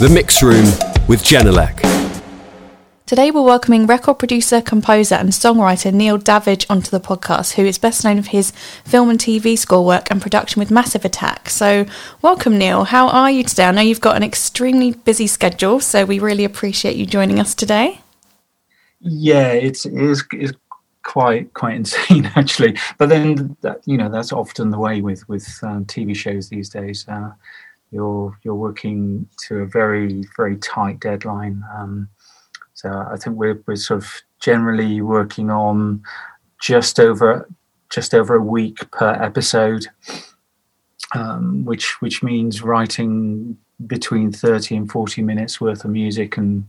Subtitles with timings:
[0.00, 0.64] The Mix Room
[1.06, 1.80] with Genelec.
[3.06, 7.78] Today we're welcoming record producer, composer and songwriter Neil Davidge onto the podcast, who is
[7.78, 8.50] best known for his
[8.84, 11.48] film and TV score work and production with Massive Attack.
[11.48, 11.86] So
[12.22, 13.66] welcome Neil, how are you today?
[13.66, 17.54] I know you've got an extremely busy schedule, so we really appreciate you joining us
[17.54, 18.00] today.
[18.98, 20.58] Yeah, it's, it is, it's
[21.04, 25.46] quite quite insane actually but then that, you know that's often the way with with
[25.62, 27.30] um, tv shows these days uh,
[27.94, 31.62] you're you're working to a very very tight deadline.
[31.74, 32.08] Um,
[32.74, 36.02] so i think we're, we're sort of generally working on
[36.60, 37.48] just over
[37.90, 39.86] just over a week per episode
[41.14, 43.56] um, which which means writing
[43.86, 46.64] between 30 and 40 minutes worth of music and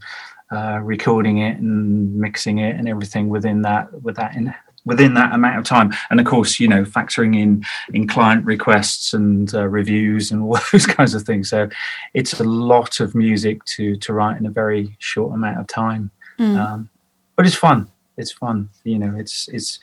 [0.52, 4.54] uh, recording it and mixing it and everything within that with that in
[4.86, 9.14] within that amount of time and of course you know factoring in in client requests
[9.14, 11.68] and uh, reviews and all those kinds of things so
[12.14, 16.12] it's a lot of music to to write in a very short amount of time
[16.40, 16.58] mm.
[16.58, 16.90] um,
[17.36, 19.80] but it's fun it's fun you know it's it's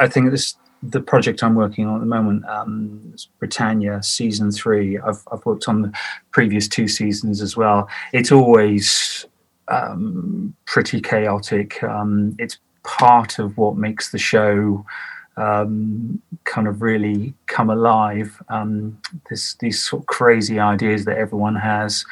[0.00, 0.56] i think this
[0.90, 4.98] the project I'm working on at the moment, um, Britannia season three.
[4.98, 5.92] I've, I've worked on the
[6.30, 7.88] previous two seasons as well.
[8.12, 9.24] It's always
[9.68, 11.82] um, pretty chaotic.
[11.82, 14.84] Um, it's part of what makes the show
[15.36, 18.40] um, kind of really come alive.
[18.48, 22.04] Um, this these sort of crazy ideas that everyone has,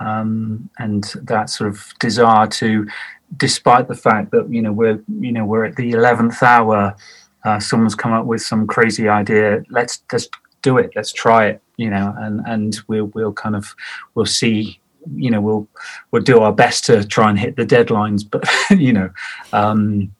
[0.00, 2.86] um, and that sort of desire to,
[3.36, 6.94] despite the fact that you know we're you know we're at the eleventh hour,
[7.44, 9.62] uh, someone's come up with some crazy idea.
[9.70, 10.30] Let's just
[10.62, 10.92] do it.
[10.94, 11.62] Let's try it.
[11.76, 13.74] You know, and and we'll we'll kind of
[14.14, 14.80] we'll see
[15.14, 15.66] you know we'll
[16.10, 18.44] we'll do our best to try and hit the deadlines but
[18.78, 19.08] you know
[19.52, 20.12] um,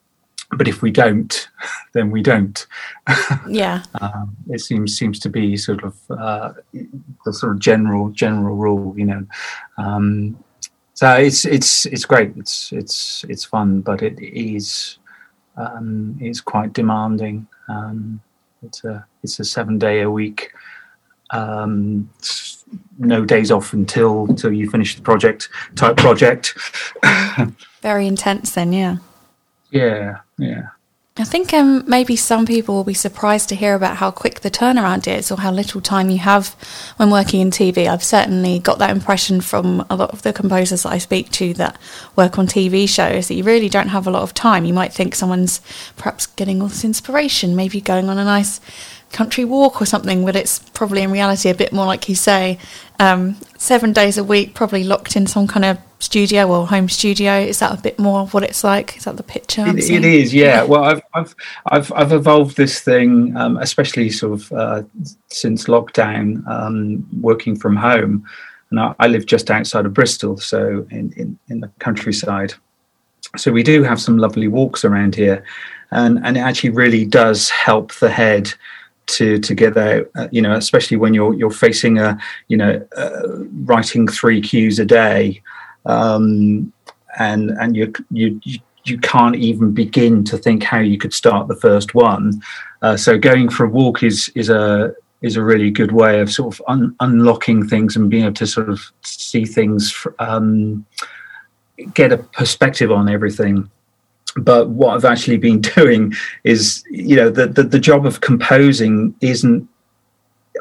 [0.53, 1.49] but if we don't
[1.93, 2.67] then we don't.
[3.49, 3.83] Yeah.
[4.01, 6.53] Um, it seems seems to be sort of uh,
[7.25, 9.27] the sort of general general rule you know.
[9.79, 10.43] Um,
[10.95, 12.33] so it's it's it's great.
[12.37, 14.99] It's it's it's fun but it is
[15.57, 17.47] um, it's quite demanding.
[17.69, 18.21] Um,
[18.63, 20.53] it's a it's a seven day a week
[21.31, 22.09] um,
[22.99, 26.57] no days off until until you finish the project type project.
[27.83, 28.97] Very intense, then, yeah.
[29.71, 30.69] Yeah, yeah.
[31.21, 34.53] I think um, maybe some people will be surprised to hear about how quick the
[34.53, 36.55] turnaround is or how little time you have
[36.97, 37.89] when working in TV.
[37.89, 41.55] I've certainly got that impression from a lot of the composers that I speak to
[41.55, 41.77] that
[42.15, 44.65] work on TV shows that you really don't have a lot of time.
[44.65, 45.61] You might think someone's
[45.97, 48.61] perhaps getting all this inspiration, maybe going on a nice
[49.13, 52.59] country walk or something, but it's probably in reality a bit more like you say,
[52.99, 57.39] um, seven days a week, probably locked in some kind of studio or home studio.
[57.39, 58.97] Is that a bit more what it's like?
[58.97, 59.65] Is that the picture?
[59.67, 60.63] It, it is, yeah.
[60.63, 61.35] Well, I've I've
[61.67, 64.83] I've, I've evolved this thing, um, especially sort of uh,
[65.29, 68.27] since lockdown, um, working from home,
[68.71, 72.55] and I, I, live just outside of Bristol, so in, in in the countryside.
[73.37, 75.45] So we do have some lovely walks around here,
[75.91, 78.53] and and it actually really does help the head
[79.09, 82.17] to to get out uh, you know especially when you're you're facing a
[82.49, 85.43] you know uh, writing three cues a day
[85.87, 86.73] um,
[87.19, 88.41] and and you you
[88.85, 92.41] you can't even begin to think how you could start the first one.
[92.83, 96.31] Uh, so going for a walk is is a is a really good way of
[96.31, 100.87] sort of un- unlocking things and being able to sort of see things um,
[101.93, 103.69] get a perspective on everything
[104.45, 106.13] but what I've actually been doing
[106.45, 109.69] is, you know, the, the, the job of composing isn't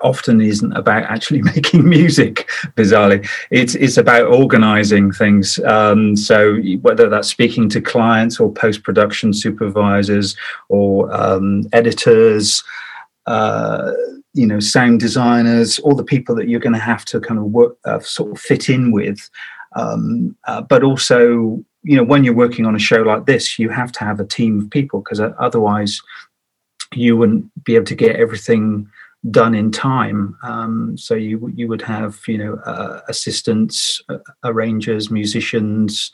[0.03, 3.27] often isn't about actually making music bizarrely.
[3.51, 5.59] It's it's about organizing things.
[5.59, 10.35] Um, so whether that's speaking to clients or post-production supervisors
[10.69, 12.63] or um, editors
[13.25, 13.91] uh,
[14.33, 17.45] you know sound designers all the people that you're going to have to kind of
[17.45, 19.29] work uh, sort of fit in with.
[19.75, 23.69] Um, uh, but also you know when you're working on a show like this you
[23.69, 26.01] have to have a team of people because uh, otherwise
[26.93, 28.87] you wouldn't be able to get everything
[29.31, 30.37] done in time.
[30.43, 36.11] Um, so you you would have you know uh, assistants uh, arrangers musicians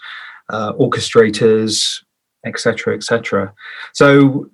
[0.50, 2.04] uh, orchestrators
[2.46, 3.54] etc etc
[3.94, 4.50] so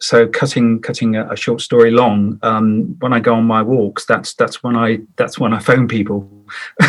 [0.00, 4.04] so cutting cutting a, a short story long um, when i go on my walks
[4.04, 6.28] that's that's when i that's when i phone people.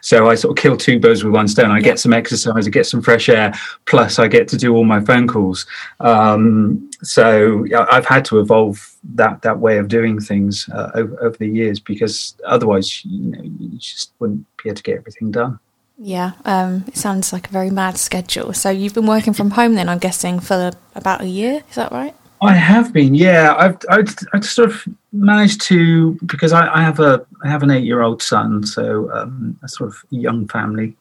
[0.00, 1.70] So i sort of kill two birds with one stone.
[1.70, 1.82] I yeah.
[1.82, 3.52] get some exercise i get some fresh air
[3.86, 5.66] plus i get to do all my phone calls.
[6.00, 11.36] Um, so i've had to evolve that that way of doing things uh, over, over
[11.36, 15.58] the years because otherwise you know you just wouldn't be able to get everything done
[16.02, 18.54] yeah, um, it sounds like a very mad schedule.
[18.54, 21.62] So you've been working from home then, I'm guessing, for about a year.
[21.68, 22.14] Is that right?
[22.40, 23.54] I have been, yeah.
[23.58, 24.82] I've, I've, I've sort of
[25.12, 29.12] managed to because I, I have a I have an eight year old son, so
[29.12, 30.96] um, a sort of young family,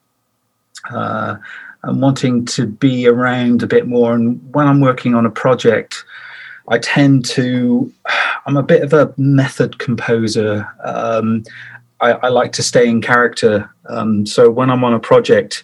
[0.91, 1.37] uh,
[1.83, 4.13] and wanting to be around a bit more.
[4.13, 6.03] And when I'm working on a project,
[6.67, 7.89] I tend to
[8.45, 10.67] I'm a bit of a method composer.
[10.83, 11.45] Um,
[12.01, 13.69] I, I, like to stay in character.
[13.87, 15.63] Um, so when I'm on a project,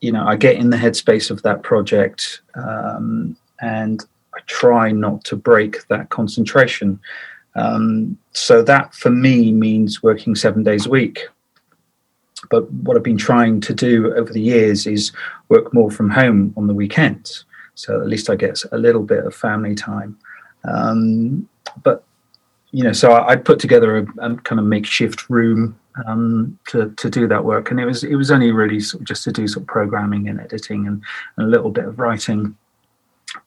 [0.00, 4.04] you know, I get in the headspace of that project, um, and
[4.34, 6.98] I try not to break that concentration.
[7.54, 11.28] Um, so that for me means working seven days a week.
[12.50, 15.12] But what I've been trying to do over the years is
[15.48, 17.44] work more from home on the weekends.
[17.74, 20.18] So at least I get a little bit of family time.
[20.64, 21.48] Um,
[21.82, 22.04] but
[22.72, 24.02] you know, so I, put together a,
[24.32, 28.16] a, kind of makeshift room um, to to do that work, and it was it
[28.16, 31.02] was only really sort of just to do sort of programming and editing and,
[31.36, 32.56] and a little bit of writing.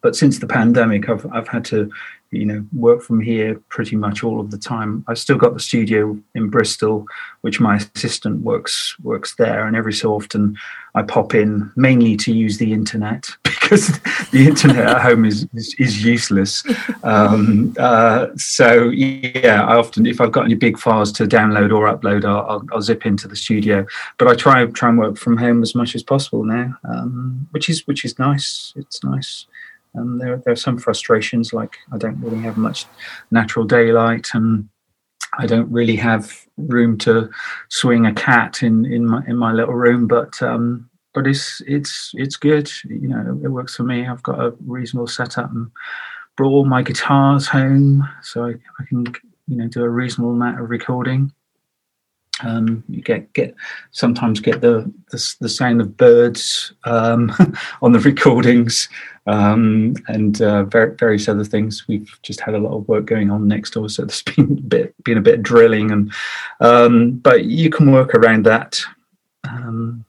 [0.02, 1.92] But since the pandemic, I've I've had to,
[2.32, 5.04] you know, work from here pretty much all of the time.
[5.08, 7.06] I've still got the studio in Bristol,
[7.42, 10.58] which my assistant works works there, and every so often
[10.96, 14.00] I pop in mainly to use the internet because
[14.32, 16.64] the internet at home is is, is useless.
[17.04, 21.94] Um, uh, so yeah, I often if I've got any big files to download or
[21.94, 23.86] upload, I'll, I'll, I'll, zip into the studio.
[24.18, 27.70] But I try try and work from home as much as possible now, um, which
[27.70, 28.74] is which is nice.
[28.76, 29.48] It's nice.
[29.96, 32.86] And there, there are some frustrations, like I don't really have much
[33.32, 34.70] natural daylight, and
[35.38, 37.30] I don't really have room to
[37.70, 40.08] swing a cat in in my in my little room.
[40.08, 42.70] But um, but it's it's it's good.
[42.84, 44.08] You know, it works for me.
[44.08, 45.72] I've got a reasonable setup and
[46.38, 49.06] brought all my guitars home, so I, I can
[49.48, 51.32] you know do a reasonable amount of recording.
[52.44, 53.56] Um, you get get
[53.92, 57.32] sometimes get the the, the sound of birds um,
[57.82, 58.90] on the recordings
[59.28, 61.88] um, and uh, various other things.
[61.88, 64.62] We've just had a lot of work going on next door, so there's been a
[64.62, 66.14] bit been a bit of drilling, and
[66.60, 68.80] um, but you can work around that.
[69.48, 70.04] Um,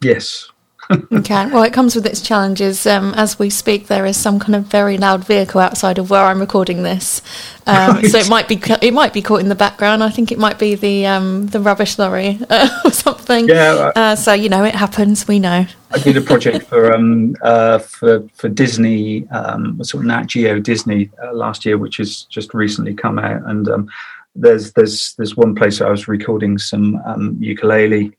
[0.00, 0.50] yes,
[0.90, 1.46] okay.
[1.50, 2.86] Well, it comes with its challenges.
[2.86, 6.22] Um, as we speak, there is some kind of very loud vehicle outside of where
[6.22, 7.22] I'm recording this,
[7.66, 8.06] um, right.
[8.06, 10.04] so it might be it might be caught in the background.
[10.04, 13.48] I think it might be the um, the rubbish lorry uh, or something.
[13.48, 13.92] Yeah.
[13.96, 15.26] Uh, so you know, it happens.
[15.26, 15.66] We know.
[15.90, 20.58] I did a project for um uh, for for Disney, um, sort of Nat Geo
[20.58, 23.88] Disney uh, last year, which has just recently come out, and um,
[24.34, 28.16] there's there's there's one place I was recording some um, ukulele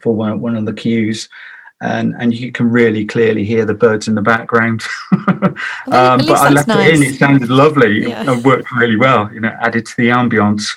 [0.00, 1.28] for one one of the cues
[1.80, 4.82] and and you can really clearly hear the birds in the background.
[5.12, 5.56] um,
[5.86, 6.88] but I left nice.
[6.88, 8.08] it in; it sounded lovely.
[8.08, 8.32] Yeah.
[8.32, 9.32] It worked really well.
[9.32, 10.74] You know, added to the ambience.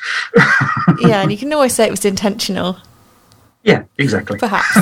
[0.99, 2.77] yeah, and you can always say it was intentional.
[3.63, 4.39] Yeah, exactly.
[4.39, 4.77] Perhaps.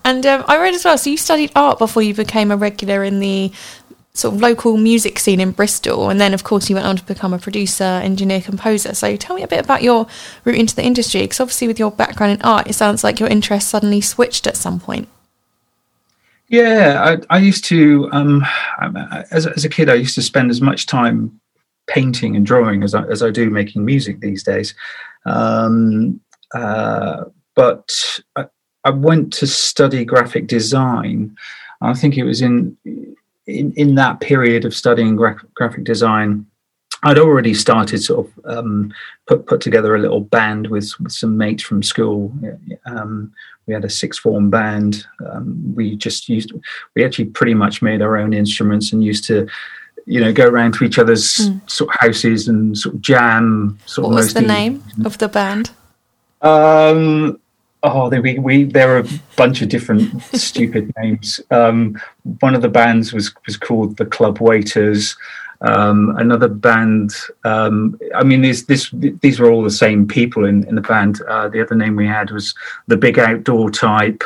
[0.04, 0.98] and um, I read as well.
[0.98, 3.52] So you studied art before you became a regular in the
[4.14, 7.04] sort of local music scene in Bristol, and then of course you went on to
[7.04, 8.94] become a producer, engineer, composer.
[8.94, 10.06] So tell me a bit about your
[10.44, 13.30] route into the industry, because obviously with your background in art, it sounds like your
[13.30, 15.08] interest suddenly switched at some point.
[16.48, 18.44] Yeah, I, I used to, um,
[19.30, 21.40] as, as a kid, I used to spend as much time
[21.86, 24.74] painting and drawing as I, as I do making music these days.
[25.24, 26.20] Um,
[26.54, 27.24] uh,
[27.54, 28.44] but I,
[28.84, 31.34] I went to study graphic design.
[31.80, 32.76] I think it was in
[33.46, 36.46] in, in that period of studying gra- graphic design,
[37.04, 38.94] I'd already started sort of um,
[39.26, 42.32] put put together a little band with, with some mates from school.
[42.86, 43.32] Um,
[43.66, 45.04] we had a six form band.
[45.26, 46.52] Um, we just used
[46.94, 49.48] we actually pretty much made our own instruments and used to
[50.06, 51.70] you know go around to each other's mm.
[51.70, 53.78] sort of houses and sort of jam.
[53.86, 55.72] Sort what was the name of the band?
[56.40, 57.40] Um,
[57.84, 61.40] Oh, they, we, we there are a bunch of different stupid names.
[61.50, 62.00] Um,
[62.40, 65.16] one of the bands was was called the Club Waiters.
[65.62, 67.12] Um, another band.
[67.44, 71.22] Um, I mean, these this these were all the same people in in the band.
[71.22, 72.54] Uh, the other name we had was
[72.86, 74.22] the Big Outdoor Type.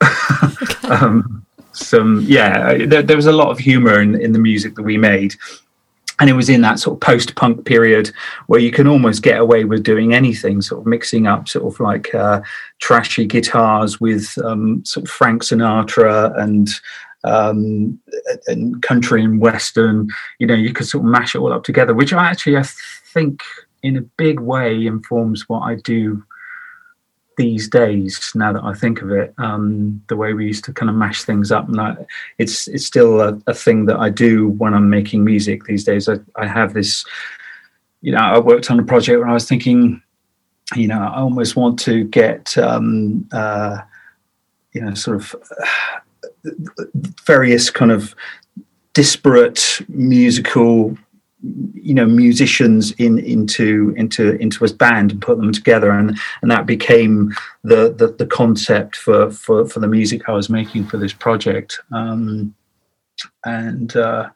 [0.84, 4.82] um, some yeah, there, there was a lot of humor in in the music that
[4.82, 5.34] we made
[6.18, 8.10] and it was in that sort of post-punk period
[8.46, 11.78] where you can almost get away with doing anything sort of mixing up sort of
[11.80, 12.40] like uh,
[12.78, 16.68] trashy guitars with um, sort of frank sinatra and
[17.24, 17.98] um,
[18.46, 20.08] and country and western.
[20.38, 22.64] You know you could sort of mash it all up together which i actually i
[23.12, 23.42] think
[23.82, 26.22] in a big way informs what i do
[27.36, 30.88] these days, now that I think of it, um, the way we used to kind
[30.88, 31.96] of mash things up, and I,
[32.38, 36.08] it's it's still a, a, thing that I do when I'm making music these days.
[36.08, 37.04] I, I have this,
[38.00, 40.02] you know, I worked on a project where I was thinking,
[40.74, 43.78] you know, I almost want to get, um, uh,
[44.72, 45.34] you know, sort of
[46.46, 46.84] uh,
[47.24, 48.14] various kind of
[48.94, 50.96] disparate musical
[51.42, 55.90] you know musicians in into into into a band and put them together.
[55.90, 60.50] And and that became the the, the concept for, for for the music I was
[60.50, 61.80] making for this project.
[61.92, 62.54] Um,
[63.44, 64.28] and uh,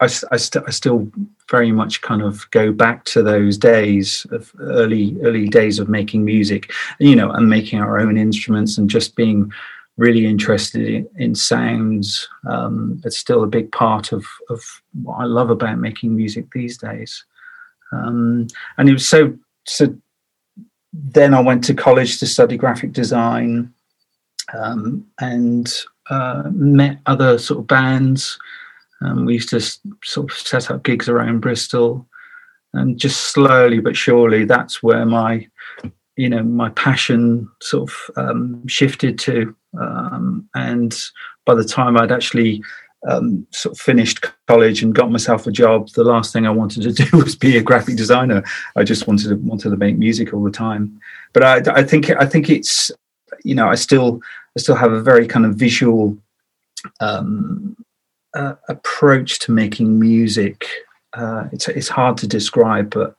[0.00, 1.10] I, I, st- I, still
[1.50, 6.24] very much kind of go back to those days of early early days of making
[6.24, 9.50] music you know and making our own instruments and just being
[10.00, 12.26] really interested in, in sounds.
[12.48, 14.62] Um, it's still a big part of, of
[15.02, 17.24] what I love about making music these days.
[17.92, 19.94] Um, and it was so so.
[20.92, 23.72] Then I went to college to study graphic design,
[24.54, 25.72] um, and
[26.08, 28.38] uh, met other sort of bands.
[29.02, 29.60] Um, we used to
[30.02, 32.06] sort of set up gigs around Bristol,
[32.72, 35.46] and just slowly but surely, that's where my
[36.16, 40.96] you know my passion sort of um, shifted to um, and
[41.44, 42.62] by the time i'd actually
[43.08, 46.82] um, sort of finished college and got myself a job the last thing i wanted
[46.82, 48.42] to do was be a graphic designer.
[48.76, 51.00] I just wanted to wanted to make music all the time.
[51.32, 52.90] But i, I think i think it's
[53.42, 54.20] you know i still
[54.56, 56.18] i still have a very kind of visual
[57.00, 57.76] um,
[58.34, 60.66] uh, approach to making music.
[61.12, 63.14] Uh, it's it's hard to describe but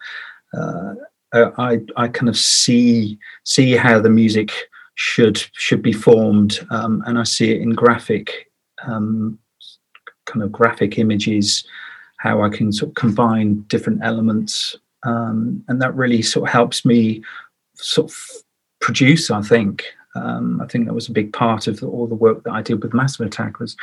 [0.54, 0.94] uh,
[1.34, 4.52] I I kind of see see how the music
[4.96, 8.52] should should be formed, um, and I see it in graphic
[8.86, 9.40] um,
[10.26, 11.66] kind of graphic images,
[12.18, 16.86] how I can sort of combine different elements, um, and that really sort of helps
[16.86, 17.24] me
[17.76, 18.18] sort of
[18.80, 19.32] produce.
[19.32, 22.44] I think um, I think that was a big part of the, all the work
[22.44, 23.76] that I did with Massive Attack was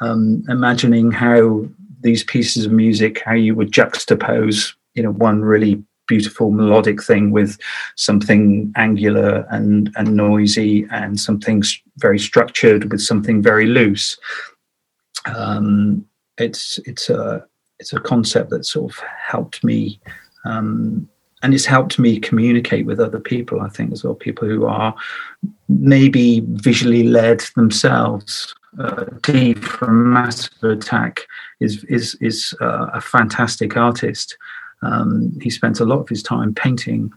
[0.00, 1.66] um, imagining how
[2.00, 7.30] these pieces of music, how you would juxtapose, you know, one really beautiful melodic thing
[7.30, 7.58] with
[7.96, 11.62] something angular and and noisy and something
[11.98, 14.18] very structured with something very loose.
[15.34, 16.06] Um,
[16.38, 17.44] it's it's a
[17.78, 20.00] it's a concept that sort of helped me
[20.44, 21.08] um,
[21.42, 24.94] and it's helped me communicate with other people i think as well people who are
[25.68, 28.54] maybe visually led themselves.
[28.78, 31.26] Uh, D from Massive Attack
[31.60, 34.36] is is is uh, a fantastic artist,
[34.84, 37.12] um, he spent a lot of his time painting.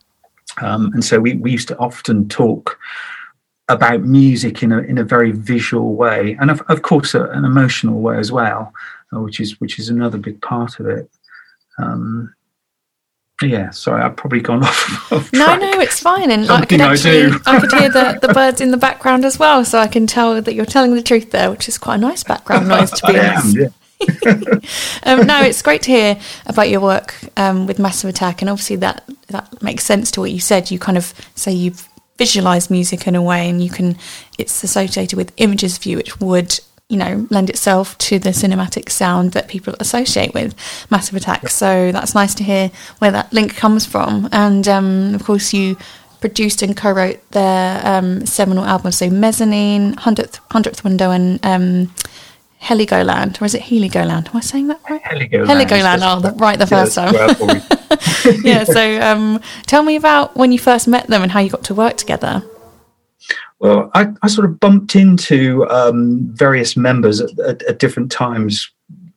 [0.61, 2.79] Um, and so we, we used to often talk
[3.69, 7.45] about music in a, in a very visual way, and of, of course, a, an
[7.45, 8.73] emotional way as well,
[9.13, 11.09] uh, which is which is another big part of it.
[11.77, 12.33] Um,
[13.43, 15.11] yeah, sorry, I've probably gone off.
[15.11, 18.29] off no, no, it's fine, and I could actually, I, I could hear the, the
[18.33, 21.31] birds in the background as well, so I can tell that you're telling the truth
[21.31, 23.55] there, which is quite a nice background noise to be honest.
[23.57, 23.67] Am, yeah.
[25.03, 28.75] um, no, it's great to hear about your work um, with Massive Attack, and obviously
[28.77, 30.69] that that makes sense to what you said.
[30.69, 31.87] You kind of say you've
[32.17, 33.97] visualized music in a way, and you can
[34.37, 38.89] it's associated with images for you, which would you know lend itself to the cinematic
[38.89, 40.53] sound that people associate with
[40.91, 41.49] Massive Attack.
[41.49, 45.75] So that's nice to hear where that link comes from, and um, of course you
[46.19, 51.93] produced and co-wrote their um, seminal album, so Mezzanine, Hundredth Hundredth Window, and um,
[52.67, 54.27] Heligoland, or is it Heligoland?
[54.29, 55.01] Am I saying that right?
[55.01, 55.45] Heligoland.
[55.47, 55.99] Heligoland.
[56.01, 57.13] Oh, the, right the first time.
[58.43, 58.65] yeah.
[58.65, 61.73] So, um, tell me about when you first met them and how you got to
[61.73, 62.43] work together.
[63.59, 68.69] Well, I, I sort of bumped into um, various members at, at, at different times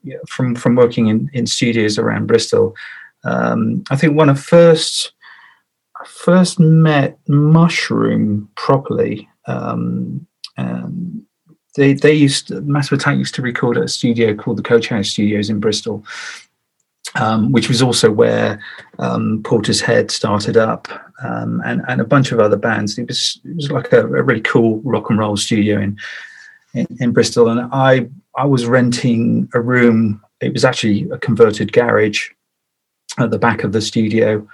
[0.04, 2.76] you know, from from working in, in studios around Bristol.
[3.24, 5.12] Um, I think when I first
[6.00, 9.28] I first met Mushroom properly.
[9.46, 10.26] Um,
[10.56, 11.26] um
[11.76, 14.88] they they used to, Massive Attack used to record at a studio called the Coach
[14.88, 16.04] House Studios in Bristol,
[17.14, 18.60] um, which was also where
[18.98, 20.88] um, Portishead started up,
[21.22, 22.98] um, and and a bunch of other bands.
[22.98, 25.96] It was it was like a, a really cool rock and roll studio in,
[26.74, 30.22] in, in Bristol, and I I was renting a room.
[30.40, 32.30] It was actually a converted garage
[33.18, 34.46] at the back of the studio.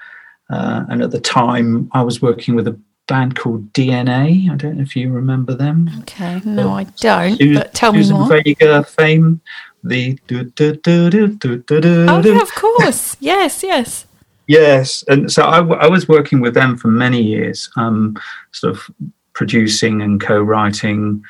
[0.49, 4.51] Uh, and at the time, I was working with a band called DNA.
[4.51, 5.91] I don't know if you remember them.
[6.01, 7.37] Okay, no, I don't.
[7.37, 8.43] Susan, but tell Susan me more.
[8.43, 9.41] Vega fame.
[9.85, 13.17] The do, do, do, do, do, do, do, oh yeah, of course.
[13.21, 14.07] yes, yes.
[14.49, 18.17] Yes, and so I, I was working with them for many years, um,
[18.53, 18.91] sort of
[19.33, 21.23] producing and co-writing.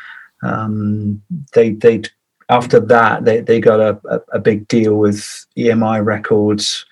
[0.42, 1.22] Um,
[1.54, 2.02] they they
[2.48, 6.84] after that they they got a, a, a big deal with EMI Records.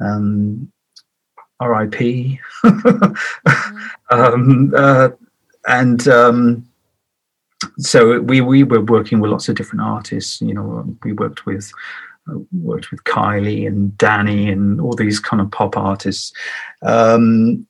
[0.00, 0.70] Um,
[1.60, 2.38] RIP.
[2.64, 3.12] mm-hmm.
[4.10, 5.08] um, uh,
[5.68, 6.68] and um,
[7.78, 10.40] so we we were working with lots of different artists.
[10.40, 11.70] You know, we worked with
[12.30, 16.32] uh, worked with Kylie and Danny and all these kind of pop artists.
[16.82, 17.66] Um,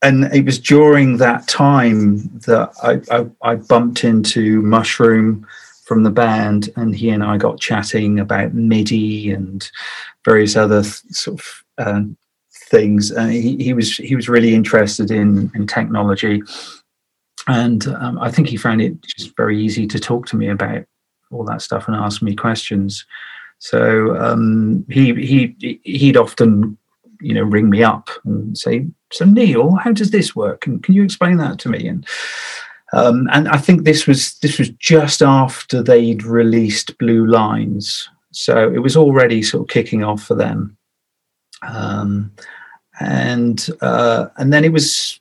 [0.00, 5.44] and it was during that time that I, I, I bumped into Mushroom
[5.84, 9.68] from the band, and he and I got chatting about MIDI and
[10.24, 12.02] various other th- sort of uh,
[12.68, 13.10] things.
[13.10, 16.42] And he, he was he was really interested in in technology,
[17.46, 20.84] and um, I think he found it just very easy to talk to me about
[21.30, 23.04] all that stuff and ask me questions.
[23.58, 26.78] So um, he he he'd often
[27.20, 30.66] you know ring me up and say, "So Neil, how does this work?
[30.66, 32.06] And can you explain that to me?" And
[32.92, 38.72] um, and I think this was this was just after they'd released Blue Lines, so
[38.72, 40.76] it was already sort of kicking off for them.
[41.62, 42.32] Um,
[43.00, 45.20] and uh, and then it was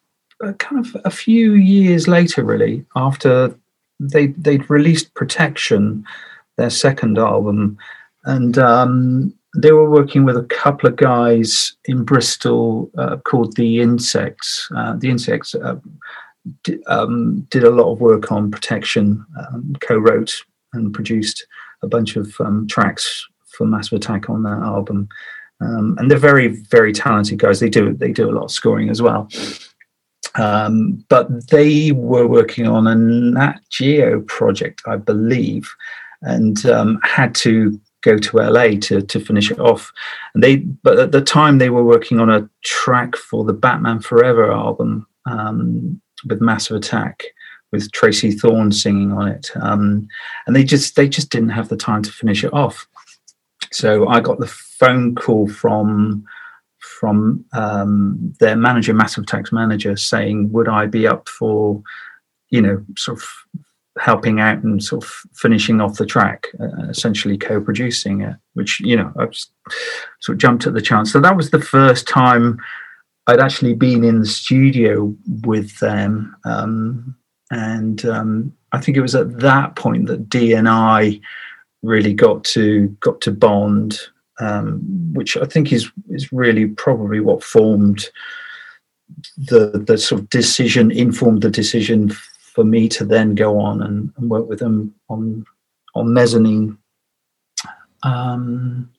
[0.58, 3.56] kind of a few years later, really, after
[4.00, 6.04] they they'd released Protection,
[6.58, 7.78] their second album,
[8.26, 13.82] and um, they were working with a couple of guys in Bristol uh, called the
[13.82, 14.70] Insects.
[14.76, 15.78] Uh, the Insects uh,
[16.88, 20.34] um, did a lot of work on protection, um, co-wrote
[20.74, 21.46] and produced
[21.82, 25.10] a bunch of um, tracks for Massive Attack on that album.
[25.60, 27.60] Um, and they're very, very talented guys.
[27.60, 29.30] They do they do a lot of scoring as well.
[30.36, 35.74] Um, but they were working on a Nat Geo project, I believe,
[36.22, 39.92] and um, had to go to LA to to finish it off.
[40.34, 44.00] And they, but at the time, they were working on a track for the Batman
[44.00, 47.24] Forever album um, with Massive Attack,
[47.72, 49.50] with Tracey Thorn singing on it.
[49.56, 50.08] Um,
[50.46, 52.88] and they just they just didn't have the time to finish it off.
[53.72, 54.48] So I got the
[54.80, 56.26] phone call from
[56.80, 61.82] from um, their manager, Massive Attack's manager, saying, "Would I be up for,
[62.50, 63.28] you know, sort of
[64.00, 68.96] helping out and sort of finishing off the track, uh, essentially co-producing it?" Which you
[68.96, 69.28] know, I
[70.22, 71.12] sort of jumped at the chance.
[71.12, 72.60] So that was the first time
[73.28, 77.16] I'd actually been in the studio with them, um,
[77.52, 81.20] and um, I think it was at that point that D and I
[81.84, 84.00] really got to got to bond
[84.40, 84.82] um,
[85.14, 88.10] which I think is is really probably what formed
[89.38, 94.12] the the sort of decision, informed the decision for me to then go on and,
[94.18, 95.46] and work with them on
[95.96, 96.78] on mezzanine.
[98.04, 98.92] Um,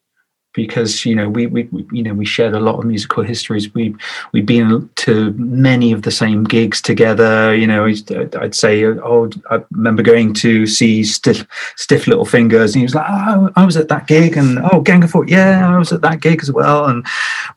[0.55, 3.73] because you know we, we, you know we shared a lot of musical histories.
[3.75, 3.95] We
[4.33, 7.55] we've been to many of the same gigs together.
[7.55, 12.81] You know, I'd say, oh, I remember going to see Stiff, Stiff Little Fingers, and
[12.81, 15.73] he was like, oh, I was at that gig, and oh, Gang of Four, yeah,
[15.73, 16.87] I was at that gig as well.
[16.87, 17.07] And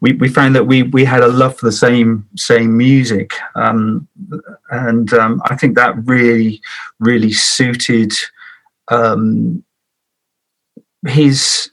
[0.02, 4.08] we we found that we we had a love for the same same music, um,
[4.70, 6.62] and um, I think that really
[7.00, 8.14] really suited.
[8.88, 9.64] Um,
[11.08, 11.71] his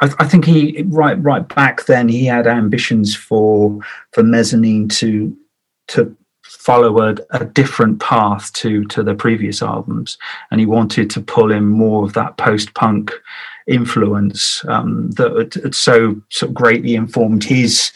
[0.00, 3.78] I, I, think he right right back then he had ambitions for
[4.12, 5.36] for mezzanine to
[5.88, 10.18] to follow a, a different path to to the previous albums,
[10.50, 13.12] and he wanted to pull in more of that post punk
[13.66, 15.74] influence um, that had,
[16.30, 17.92] so greatly informed his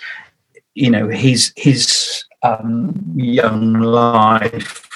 [0.75, 4.87] you know his his um, young life.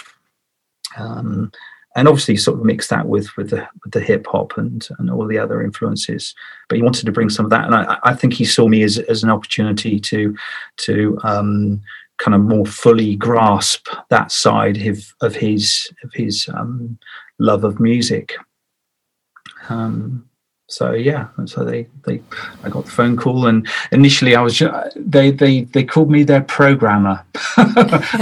[0.99, 1.51] Um,
[1.95, 5.11] and obviously sort of mix that with with the with the hip hop and and
[5.11, 6.35] all the other influences.
[6.69, 8.83] But he wanted to bring some of that, and I, I think he saw me
[8.83, 10.37] as as an opportunity to
[10.79, 11.81] to um,
[12.19, 16.99] kind of more fully grasp that side of of his of his um,
[17.39, 18.35] love of music.
[19.69, 20.29] Um,
[20.73, 22.23] so yeah and so they they
[22.65, 26.23] i got the phone call and initially i was just, they they they called me
[26.23, 27.23] their programmer.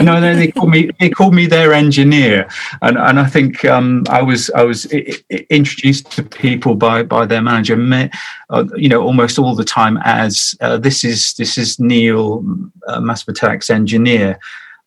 [0.02, 2.48] No they, they called me they called me their engineer.
[2.82, 4.86] And and i think um, i was i was
[5.50, 7.76] introduced to people by by their manager
[8.50, 12.44] uh, you know almost all the time as uh, this is this is neil
[12.88, 14.38] uh, massive attack's engineer.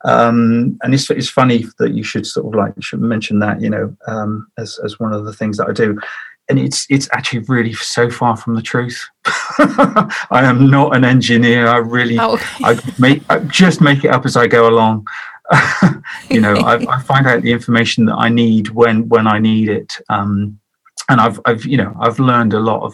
[0.05, 3.69] Um, and it's, it's funny that you should sort of like should mention that you
[3.69, 5.97] know um, as as one of the things that I do
[6.49, 9.01] and it's it's actually really so far from the truth.
[9.25, 11.67] I am not an engineer.
[11.67, 12.37] I really oh.
[12.63, 15.07] I make I just make it up as I go along.
[16.29, 19.69] you know, I, I, find out the information that I need when when I need
[19.69, 20.59] it, um,
[21.09, 22.93] and I've I've you know I've learned a lot of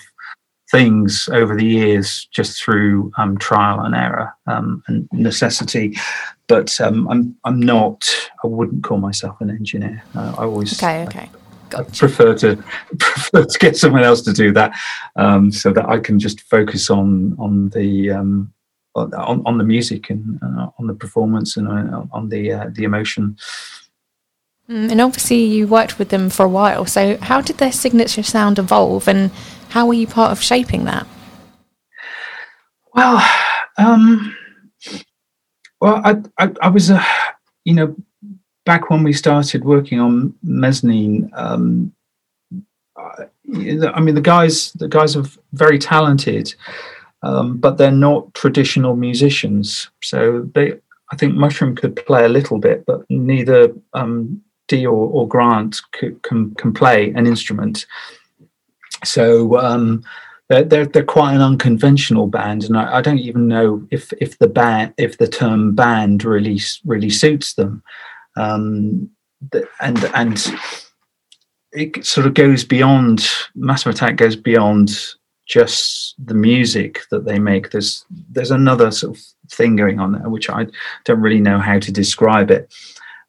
[0.72, 5.98] things over the years just through um, trial and error um, and necessity.
[6.48, 8.10] But um, I'm I'm not.
[8.44, 10.04] I wouldn't call myself an engineer.
[10.16, 11.04] Uh, I always okay.
[11.06, 11.30] Okay.
[11.70, 12.06] Gotcha.
[12.06, 12.64] I prefer to
[13.00, 14.78] prefer to get someone else to do that,
[15.16, 18.54] um, so that I can just focus on on the um,
[18.96, 22.84] on, on the music and uh, on the performance and uh, on the uh, the
[22.84, 23.38] emotion.
[24.70, 26.86] Mm, and obviously, you worked with them for a while.
[26.86, 29.32] So, how did their signature sound evolve, and
[29.70, 31.08] how were you part of shaping that?
[32.94, 33.24] Well,
[33.78, 34.36] um,
[35.80, 37.04] well, I, I, I was a,
[37.64, 37.96] you know,
[38.66, 41.94] back when we started working on mezzanine, um,
[43.56, 46.54] I mean, the guys the guys are very talented,
[47.24, 49.90] um, but they're not traditional musicians.
[50.02, 50.74] So they,
[51.12, 54.42] I think Mushroom could play a little bit, but neither um,
[54.72, 57.86] or, or Grant could, can can play an instrument.
[59.04, 60.04] So um,
[60.50, 64.38] they're, they're, they're quite an unconventional band, and I, I, don't even know if if
[64.40, 67.84] the band if the term band really really suits them.
[68.40, 69.10] Um,
[69.82, 70.54] and and
[71.72, 74.90] it sort of goes beyond Massive Attack goes beyond
[75.48, 77.72] just the music that they make.
[77.72, 80.68] There's there's another sort of thing going on there, which I
[81.06, 82.74] don't really know how to describe it.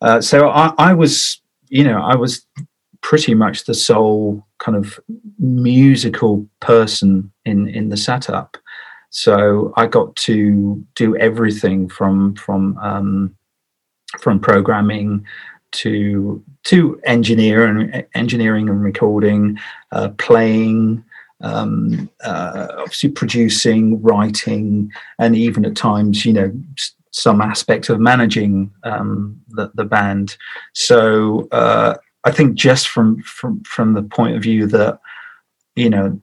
[0.00, 2.46] Uh, so I, I was, you know, I was
[3.02, 5.00] pretty much the sole kind of
[5.38, 8.56] musical person in in the setup.
[9.10, 13.36] So I got to do everything from from um,
[14.18, 15.24] from programming
[15.72, 19.58] to to engineer and engineering and recording,
[19.92, 21.02] uh, playing,
[21.42, 26.52] um, uh, obviously producing, writing, and even at times, you know,
[27.12, 30.36] some aspect of managing um, the, the band.
[30.74, 31.94] So uh,
[32.24, 35.00] I think just from from from the point of view that
[35.76, 36.20] you know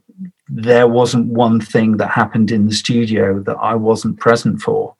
[0.49, 4.95] there wasn't one thing that happened in the studio that I wasn't present for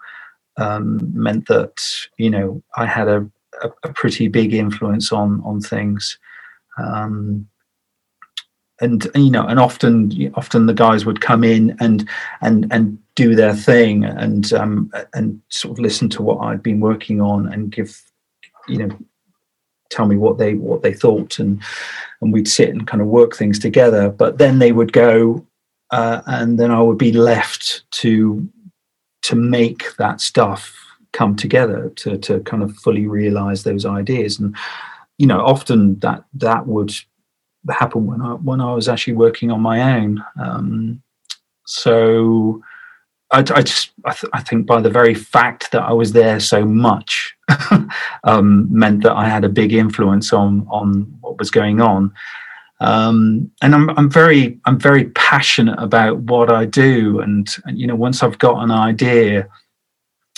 [0.58, 1.84] um, meant that
[2.18, 3.30] you know I had a,
[3.62, 6.18] a, a, pretty big influence on on things.
[6.78, 7.48] Um,
[8.80, 12.08] and you know, and often, often the guys would come in and
[12.42, 16.80] and and do their thing, and um, and sort of listen to what I'd been
[16.80, 18.00] working on, and give,
[18.68, 18.98] you know,
[19.90, 21.62] tell me what they what they thought and
[22.22, 25.46] and we'd sit and kind of work things together but then they would go
[25.92, 28.48] uh, and then i would be left to
[29.24, 30.76] to make that stuff
[31.14, 34.56] come together to to kind of fully realize those ideas and
[35.18, 36.94] you know often that that would
[37.70, 41.02] happen when i when i was actually working on my own um,
[41.66, 42.62] so
[43.32, 46.40] I, I just I, th- I, think by the very fact that I was there
[46.40, 47.36] so much
[48.24, 52.14] um, meant that I had a big influence on on what was going on.
[52.80, 57.88] Um, and I'm I'm very I'm very passionate about what I do, and, and you
[57.88, 59.48] know once I've got an idea,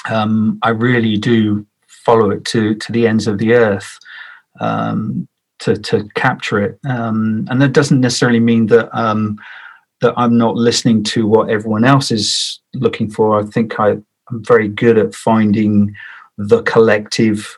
[0.10, 3.99] um, I really do follow it to to the ends of the earth
[4.62, 5.28] um,
[5.60, 6.80] to to capture it.
[6.86, 9.38] Um, and that doesn't necessarily mean that um,
[10.02, 13.38] that I'm not listening to what everyone else is looking for.
[13.38, 15.93] I think I, am very good at finding
[16.38, 17.58] the collective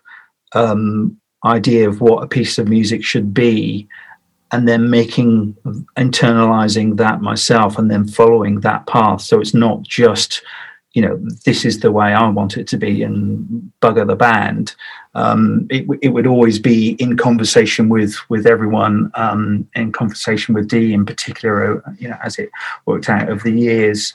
[0.53, 3.87] um, idea of what a piece of music should be
[4.51, 5.53] and then making
[5.97, 9.21] internalizing that myself and then following that path.
[9.21, 10.41] So it's not just
[10.93, 14.75] you know this is the way i want it to be and bugger the band.
[15.13, 20.67] Um, it, it, would always be in conversation with with everyone um, in conversation with
[20.67, 22.49] d in particular uh, you know as it
[22.85, 24.13] worked out over the years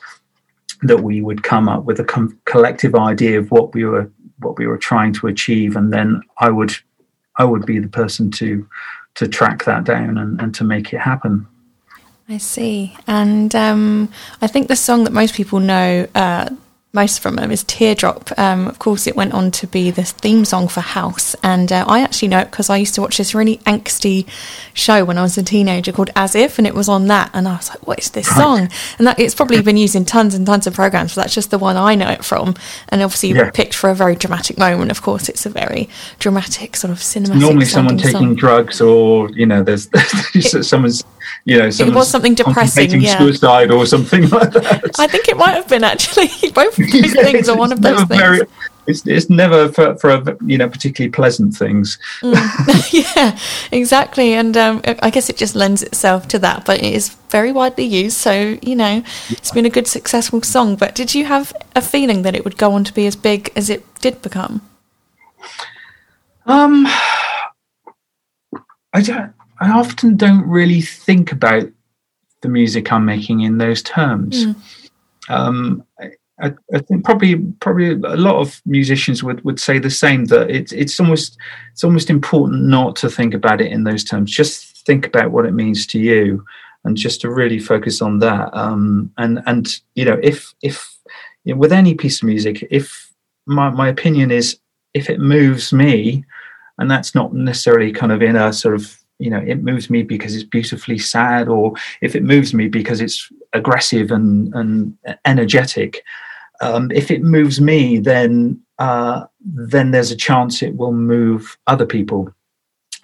[0.83, 4.59] that we would come up with a com- collective idea of what we were what
[4.59, 5.77] we were trying to achieve.
[5.77, 6.73] And then i would
[7.37, 8.67] i would be the person to
[9.17, 11.47] to track that down and, and to make it happen
[12.29, 12.97] I see.
[13.07, 14.09] And um,
[14.43, 16.51] I think the song that most people know, uh,
[16.97, 18.37] most from them is Teardrop.
[18.39, 21.85] Um, of course, it went on to be the theme song for House, and uh,
[21.87, 24.27] I actually know it because I used to watch this really angsty
[24.73, 27.47] show when I was a teenager called As If, and it was on that, and
[27.47, 30.35] I was like, "What is this song?" And that it's probably been used in tons
[30.35, 32.55] and tons of programs, but that's just the one I know it from.
[32.89, 33.51] And obviously, yeah.
[33.51, 34.91] picked for a very dramatic moment.
[34.91, 37.41] Of course, it's a very dramatic sort of cinematic.
[37.41, 38.35] Normally, someone taking song.
[38.35, 39.87] drugs, or you know, there's,
[40.33, 41.05] there's someone's
[41.45, 43.19] you know, it was something depressing, yeah.
[43.19, 44.99] suicide or something like that.
[44.99, 48.21] I think it might have been actually both yeah, things are one of those things.
[48.21, 48.41] Very,
[48.87, 51.99] it's, it's never for, for a, you know particularly pleasant things.
[52.23, 52.93] Mm.
[53.17, 53.39] yeah,
[53.73, 56.65] exactly, and um, I guess it just lends itself to that.
[56.65, 60.77] But it is very widely used, so you know it's been a good successful song.
[60.77, 63.53] But did you have a feeling that it would go on to be as big
[63.57, 64.63] as it did become?
[66.47, 66.87] Um,
[68.93, 69.33] I don't.
[69.59, 71.65] I often don't really think about
[72.43, 74.47] the music I'm making in those terms.
[74.47, 74.57] Mm.
[75.29, 75.85] Um,
[76.41, 80.51] I, I, think probably probably a lot of musicians would, would say the same that
[80.51, 81.39] it's it's almost
[81.73, 84.31] it's almost important not to think about it in those terms.
[84.31, 86.45] Just think about what it means to you,
[86.85, 88.51] and just to really focus on that.
[88.55, 90.95] Um, and and you know if if
[91.45, 93.11] you know, with any piece of music, if
[93.47, 94.59] my my opinion is
[94.93, 96.23] if it moves me,
[96.79, 100.03] and that's not necessarily kind of in a sort of you know it moves me
[100.03, 101.73] because it's beautifully sad or
[102.03, 106.05] if it moves me because it's aggressive and and energetic
[106.61, 111.87] um, if it moves me then uh, then there's a chance it will move other
[111.87, 112.31] people.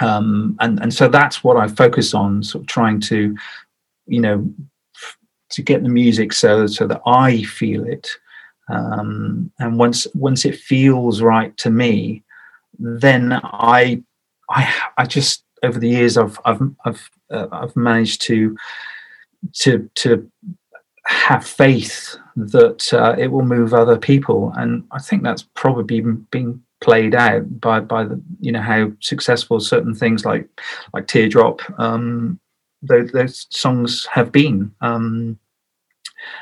[0.00, 3.36] Um, and and so that's what I focus on, sort of trying to,
[4.06, 4.52] you know,
[5.50, 8.08] to get the music so so that I feel it,
[8.68, 12.22] um, and once once it feels right to me,
[12.78, 14.02] then I
[14.50, 18.56] I I just over the years I've I've I've uh, I've managed to
[19.60, 20.30] to to
[21.04, 26.62] have faith that uh, it will move other people, and I think that's probably been
[26.80, 30.48] played out by by the you know how successful certain things like
[30.92, 32.40] like Teardrop um,
[32.82, 34.74] those, those songs have been.
[34.80, 35.38] Um,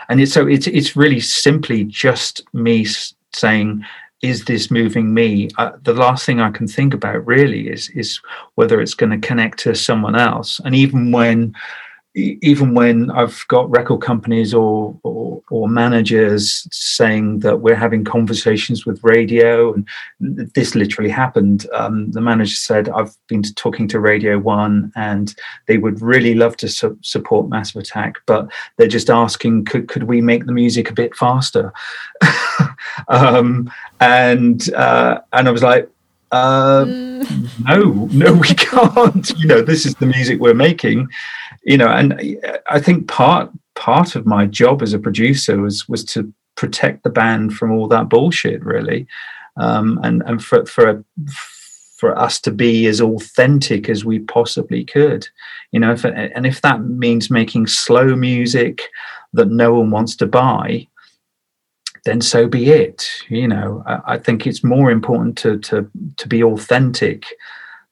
[0.09, 2.87] and it's so it's it's really simply just me
[3.33, 3.85] saying
[4.23, 5.49] is this moving me?
[5.57, 8.21] Uh, the last thing i can think about really is is
[8.55, 10.61] whether it's going to connect to someone else.
[10.65, 11.55] And even when
[12.15, 18.85] even when I've got record companies or, or, or managers saying that we're having conversations
[18.85, 19.87] with radio, and
[20.19, 21.67] this literally happened.
[21.73, 25.35] Um, the manager said, "I've been talking to Radio One, and
[25.69, 30.05] they would really love to su- support Massive Attack, but they're just asking, could could
[30.05, 31.73] we make the music a bit faster?"
[33.09, 33.71] um,
[34.01, 35.89] and uh, and I was like,
[36.33, 37.65] uh, mm.
[37.65, 39.31] no, no, we can't.
[39.39, 41.09] you know, this is the music we're making.
[41.65, 42.21] You know, and
[42.69, 47.11] I think part part of my job as a producer was was to protect the
[47.11, 49.07] band from all that bullshit, really,
[49.57, 51.05] um, and and for for
[52.01, 55.29] for us to be as authentic as we possibly could.
[55.71, 58.81] You know, if, and if that means making slow music
[59.35, 60.87] that no one wants to buy,
[62.05, 63.09] then so be it.
[63.29, 67.25] You know, I, I, think it's more important to to to be authentic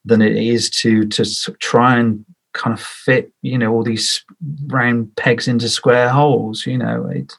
[0.04, 1.24] than it is to to
[1.58, 4.24] try and kind of fit you know all these
[4.66, 6.66] round pegs into square holes.
[6.66, 7.32] You know, it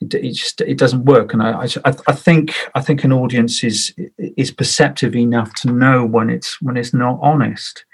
[0.00, 1.32] it, it just it doesn't work.
[1.32, 6.04] And I, I I think I think an audience is is perceptive enough to know
[6.04, 7.84] when it's when it's not honest.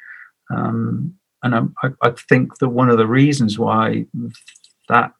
[0.50, 4.06] Um, and I, I think that one of the reasons why
[4.88, 5.12] that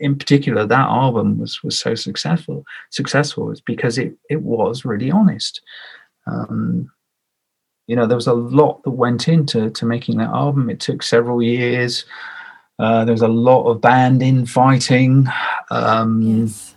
[0.00, 5.10] in particular that album was was so successful successful is because it it was really
[5.10, 5.60] honest.
[6.26, 6.90] Um,
[7.86, 10.70] you know there was a lot that went into to making that album.
[10.70, 12.04] It took several years.
[12.78, 15.26] Uh, there was a lot of band infighting
[15.70, 16.74] um, yes.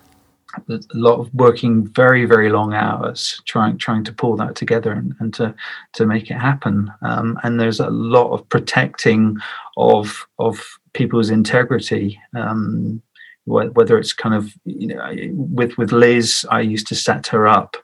[0.70, 5.15] a lot of working very very long hours trying trying to pull that together and,
[5.20, 5.54] and to
[5.94, 6.91] to make it happen.
[7.02, 9.38] Um, and there's a lot of protecting
[9.78, 10.60] of of
[10.95, 12.19] people's integrity.
[12.34, 13.01] Um,
[13.47, 17.77] whether it's kind of you know with with Liz, I used to set her up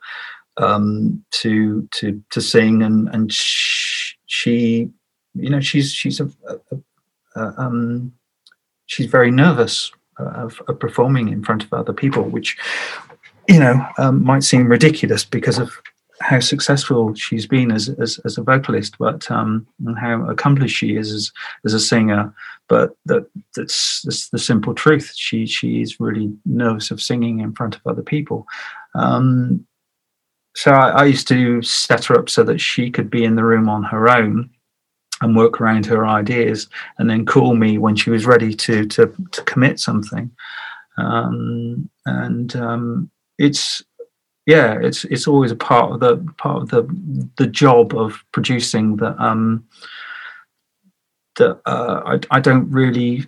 [0.56, 3.32] um, to to to sing, and and
[4.26, 4.90] she,
[5.34, 6.76] you know, she's she's a, a,
[7.36, 8.12] a um,
[8.86, 12.58] she's very nervous of, of, performing in front of other people, which
[13.48, 15.72] you know um, might seem ridiculous because of
[16.22, 19.66] how successful she's been as as, as a vocalist, but um,
[19.98, 21.32] how accomplished she is as
[21.64, 22.32] as a singer.
[22.68, 25.12] But that that's, that's the simple truth.
[25.14, 28.46] She she is really nervous of singing in front of other people.
[28.94, 29.66] Um,
[30.54, 33.44] so I, I used to set her up so that she could be in the
[33.44, 34.50] room on her own
[35.20, 39.14] and work around her ideas, and then call me when she was ready to to
[39.32, 40.30] to commit something.
[40.98, 43.82] Um, and um, it's
[44.46, 48.96] yeah, it's it's always a part of the part of the the job of producing
[48.96, 49.66] that um,
[51.36, 53.26] that uh, I I don't really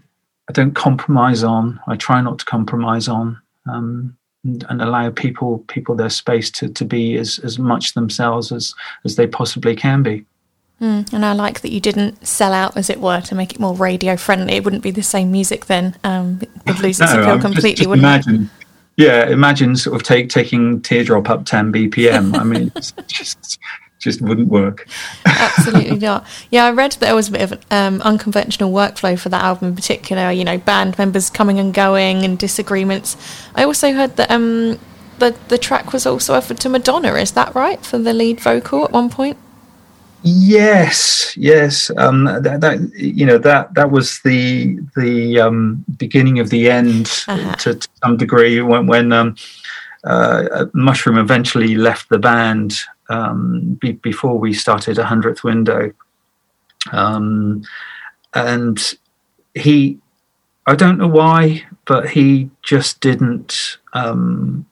[0.48, 1.80] I don't compromise on.
[1.86, 3.40] I try not to compromise on.
[3.66, 8.52] Um, and, and, allow people people their space to, to be as, as much themselves
[8.52, 8.74] as,
[9.06, 10.26] as they possibly can be.
[10.80, 13.60] Mm, and I like that you didn't sell out, as it were, to make it
[13.60, 14.54] more radio friendly.
[14.54, 15.96] It wouldn't be the same music then.
[16.04, 18.63] Um, would lose its no, appeal completely, just, just wouldn't imagine, it?
[18.96, 22.36] Yeah, imagine sort of take taking teardrop up 10 BPM.
[22.36, 22.72] I mean,
[23.06, 23.58] just
[23.98, 24.86] just wouldn't work.
[25.24, 26.26] Absolutely not.
[26.50, 29.42] Yeah, I read that there was a bit of an um, unconventional workflow for that
[29.42, 30.30] album in particular.
[30.30, 33.16] You know, band members coming and going and disagreements.
[33.54, 34.78] I also heard that um,
[35.18, 37.14] the the track was also offered to Madonna.
[37.14, 39.38] Is that right for the lead vocal at one point?
[40.26, 41.90] Yes, yes.
[41.98, 47.10] Um, that, that, you know that that was the the um, beginning of the end
[47.28, 47.56] uh-huh.
[47.56, 49.36] to, to, some degree when when um,
[50.04, 52.74] uh, Mushroom eventually left the band
[53.10, 55.92] um, be, before we started a hundredth window,
[56.92, 57.62] um,
[58.32, 58.94] and
[59.52, 59.98] he
[60.66, 64.64] I don't know why, but he just didn't um,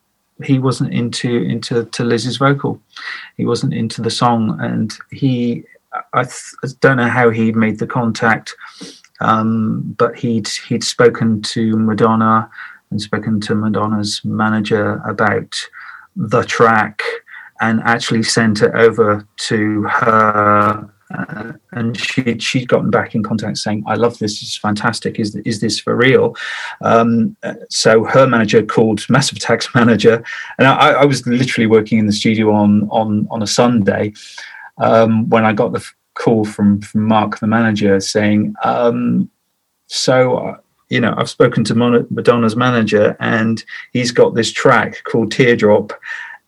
[0.44, 2.80] he wasn't into into to Liz's vocal.
[3.36, 5.64] He wasn't into the song, and he
[6.12, 8.54] I, th- don't know how he made the contact,
[9.20, 12.50] um, but he'd he'd spoken to Madonna
[12.90, 15.54] and spoken to Madonna's manager about
[16.16, 17.02] the track
[17.60, 23.58] and actually sent it over to her uh, and she she'd gotten back in contact
[23.58, 24.42] saying, "I love this.
[24.42, 25.18] It's fantastic.
[25.18, 26.36] Is is this for real?"
[26.80, 27.36] Um,
[27.68, 30.24] so her manager called Massive Attack's manager,
[30.58, 34.12] and I, I, was literally working in the studio on on on a Sunday
[34.78, 39.30] um, when I got the call from from Mark, the manager, saying, um,
[39.86, 40.56] "So." Uh,
[40.88, 45.98] you know, I've spoken to Madonna's manager, and he's got this track called Teardrop,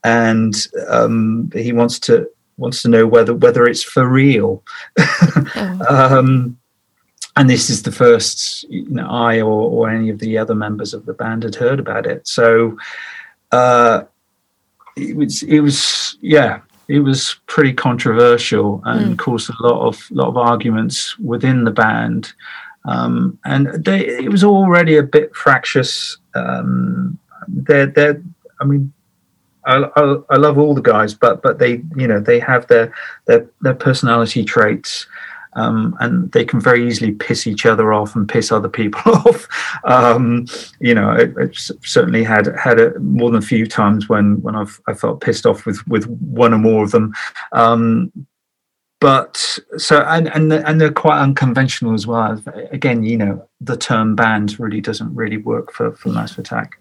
[0.05, 0.55] and
[0.87, 4.63] um, he wants to wants to know whether whether it's for real.
[4.99, 5.87] oh.
[5.89, 6.59] um,
[7.37, 10.95] and this is the first you know, I or, or any of the other members
[10.95, 12.29] of the band had heard about it.
[12.29, 12.79] So
[13.51, 14.05] uh,
[14.97, 19.19] it was it was yeah it was pretty controversial and mm.
[19.19, 22.33] caused a lot of lot of arguments within the band.
[22.87, 26.19] Um, and they, it was already a bit fractious.
[26.35, 28.23] Um, they're, they're,
[28.61, 28.93] I mean,
[29.67, 32.95] I, I, love all the guys, but but they you know they have their
[33.27, 35.07] their their personality traits,
[35.55, 39.49] um, and they can very easily piss each other off and piss other people off.
[39.85, 40.47] Um,
[40.81, 44.95] you know, it, certainly had had more than a few times when when I've I
[44.95, 47.15] felt pissed off with with one or more of them.
[47.53, 48.13] Um,
[49.01, 52.43] but so and and and they're quite unconventional as well.
[52.71, 56.79] Again, you know, the term band really doesn't really work for for Massive Attack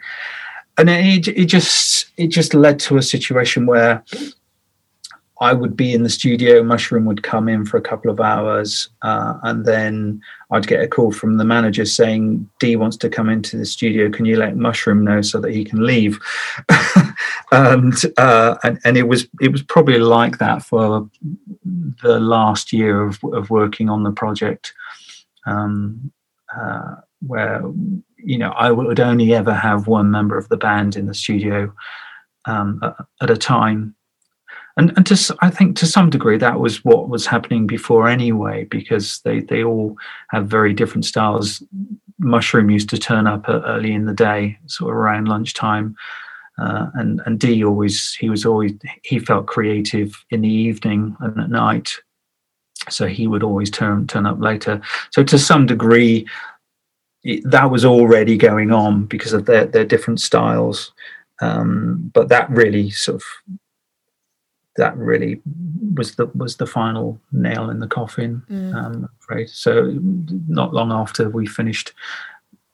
[0.77, 4.03] and it, it just it just led to a situation where
[5.43, 8.87] I would be in the studio, Mushroom would come in for a couple of hours,
[9.01, 13.29] uh, and then I'd get a call from the manager saying, Dee wants to come
[13.29, 14.09] into the studio.
[14.09, 16.17] Can you let Mushroom know so that he can leave?
[17.51, 21.09] and, uh, and, and it was it was probably like that for
[22.01, 24.73] the last year of, of working on the project,
[25.45, 26.11] um,
[26.55, 27.61] uh, where
[28.23, 31.73] you know, I would only ever have one member of the band in the studio
[32.45, 32.81] um,
[33.21, 33.95] at a time.
[34.75, 38.65] And, and to, I think to some degree that was what was happening before anyway,
[38.65, 39.95] because they, they all
[40.29, 41.61] have very different styles.
[42.17, 45.95] Mushroom used to turn up early in the day, sort of around lunchtime.
[46.59, 51.39] Uh, and and Dee always he was always he felt creative in the evening and
[51.39, 51.95] at night,
[52.89, 54.79] so he would always turn turn up later.
[55.09, 56.27] So to some degree,
[57.43, 60.91] that was already going on because of their their different styles.
[61.41, 63.23] Um, but that really sort of
[64.75, 65.41] that really
[65.95, 68.43] was the was the final nail in the coffin.
[68.49, 68.75] Mm.
[68.75, 69.49] Um, I'm.
[69.49, 69.97] So
[70.47, 71.93] not long after we finished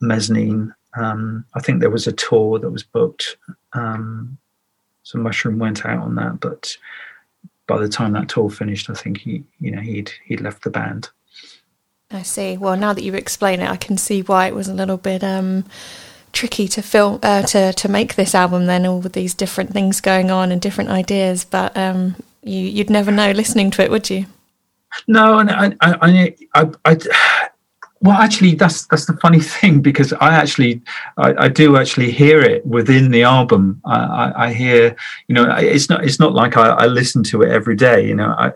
[0.00, 3.36] Mezzanine, um, I think there was a tour that was booked.
[3.72, 4.38] Um,
[5.02, 6.76] so Mushroom went out on that, but
[7.66, 10.70] by the time that tour finished, I think he you know he'd he'd left the
[10.70, 11.08] band.
[12.10, 12.56] I see.
[12.56, 15.22] Well, now that you explain it, I can see why it was a little bit
[15.22, 15.64] um,
[16.32, 18.66] tricky to film uh, to to make this album.
[18.66, 22.90] Then all with these different things going on and different ideas, but um, you you'd
[22.90, 24.26] never know listening to it, would you?
[25.06, 26.96] No, and I I, I, I,
[28.02, 30.80] well, actually, that's that's the funny thing because I actually
[31.18, 33.80] I, I do actually hear it within the album.
[33.84, 34.96] I, I, I hear,
[35.28, 38.06] you know, it's not it's not like I, listen to it every day.
[38.06, 38.52] You know,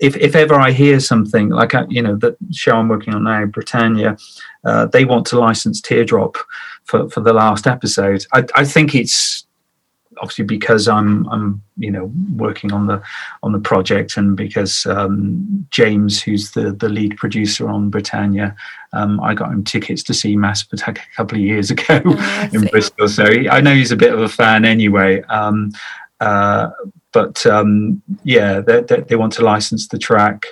[0.00, 3.44] if if ever I hear something like you know the show I'm working on now,
[3.44, 4.16] Britannia,
[4.64, 6.38] uh, they want to license Teardrop
[6.84, 8.24] for for the last episode.
[8.32, 9.46] I, I think it's
[10.20, 13.02] obviously because I'm I'm you know working on the
[13.42, 18.56] on the project and because um, James, who's the the lead producer on Britannia,
[18.92, 22.48] um, I got him tickets to see Massive Attack a couple of years ago oh,
[22.52, 23.08] in Bristol.
[23.08, 25.22] So he, I know he's a bit of a fan anyway.
[25.22, 25.72] Um,
[26.20, 26.70] uh,
[27.12, 30.46] but um, yeah, they, they, they want to license the track.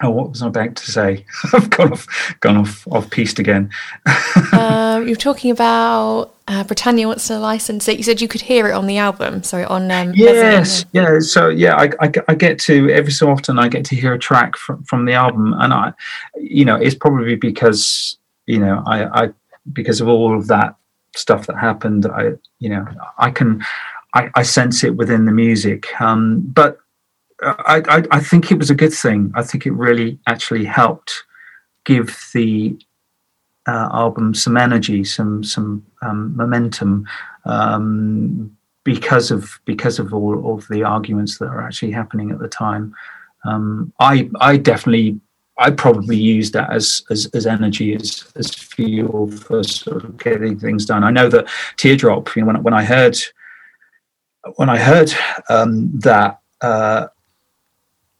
[0.00, 1.24] Oh, what was I about to say?
[1.52, 3.70] I've gone off, gone off, off piste again.
[4.52, 7.98] um, you're talking about uh, Britannia wants to license it.
[7.98, 11.18] You said you could hear it on the album, sorry, on um, yes, yeah.
[11.20, 14.18] So yeah, I, I, I, get to every so often I get to hear a
[14.18, 15.92] track from, from the album, and I,
[16.36, 19.28] you know, it's probably because you know I, I
[19.74, 20.74] because of all of that
[21.14, 22.06] stuff that happened.
[22.06, 22.86] I, you know,
[23.18, 23.62] I can
[24.14, 26.78] I, I sense it within the music, um, but
[27.42, 29.32] I, I, I think it was a good thing.
[29.34, 31.24] I think it really actually helped
[31.84, 32.78] give the
[33.68, 37.06] uh, album some energy, some some um, momentum,
[37.44, 42.48] um, because of because of all of the arguments that are actually happening at the
[42.48, 42.94] time.
[43.44, 45.20] Um, I I definitely
[45.58, 50.58] I probably used that as as, as energy as as fuel for sort of getting
[50.58, 51.04] things done.
[51.04, 51.46] I know that
[51.76, 53.18] Teardrop, you know, when when I heard
[54.56, 55.12] when I heard
[55.48, 56.40] um, that.
[56.60, 57.06] Uh,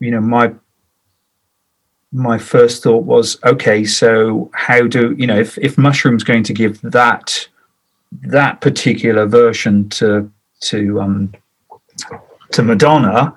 [0.00, 0.52] you know my
[2.12, 6.54] my first thought was okay so how do you know if if mushroom's going to
[6.54, 7.48] give that
[8.22, 10.30] that particular version to
[10.60, 11.32] to um
[12.50, 13.34] to madonna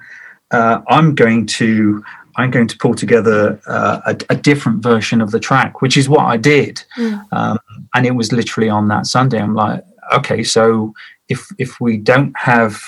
[0.52, 2.04] uh, i'm going to
[2.38, 6.08] I'm going to pull together uh, a, a, different version of the track, which is
[6.08, 6.84] what I did.
[6.98, 7.26] Mm.
[7.32, 7.60] Um,
[7.94, 9.40] and it was literally on that Sunday.
[9.40, 10.94] I'm like, okay, so
[11.32, 12.82] if if we don't have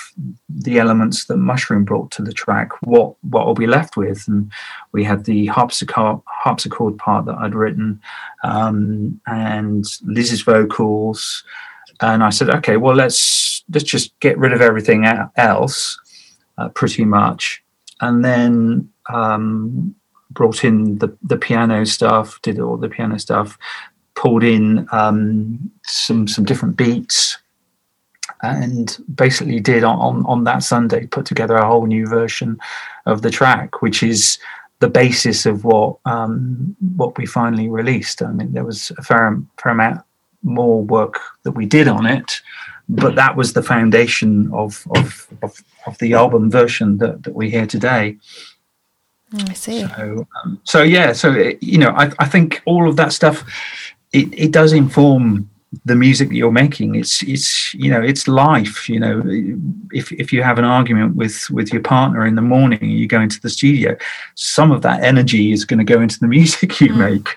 [0.48, 4.28] the elements that Mushroom brought to the track, what what are we left with?
[4.28, 4.52] And
[4.92, 8.00] we had the harpsichord harpsichord part that I'd written,
[8.42, 11.42] um, and Liz's vocals,
[12.00, 15.98] and I said, okay, well let's let's just get rid of everything else,
[16.58, 17.62] uh, pretty much,
[18.02, 19.94] and then um,
[20.30, 23.56] brought in the the piano stuff, did all the piano stuff,
[24.14, 27.38] pulled in um, some some different beats
[28.44, 32.58] and basically did on, on that Sunday put together a whole new version
[33.06, 34.38] of the track, which is
[34.80, 38.22] the basis of what um, what we finally released.
[38.22, 40.02] I mean, there was a fair, fair amount
[40.42, 42.40] more work that we did on it,
[42.88, 47.50] but that was the foundation of of, of, of the album version that, that we
[47.50, 48.16] hear today.
[49.32, 49.86] Mm, I see.
[49.86, 51.30] So, um, so yeah, so
[51.60, 53.44] you know, I, I think all of that stuff
[54.12, 55.50] it, it does inform
[55.84, 59.22] the music that you're making it's it's you know it's life you know
[59.92, 63.06] if if you have an argument with with your partner in the morning and you
[63.06, 63.96] go into the studio
[64.34, 66.96] some of that energy is going to go into the music you mm.
[66.96, 67.28] make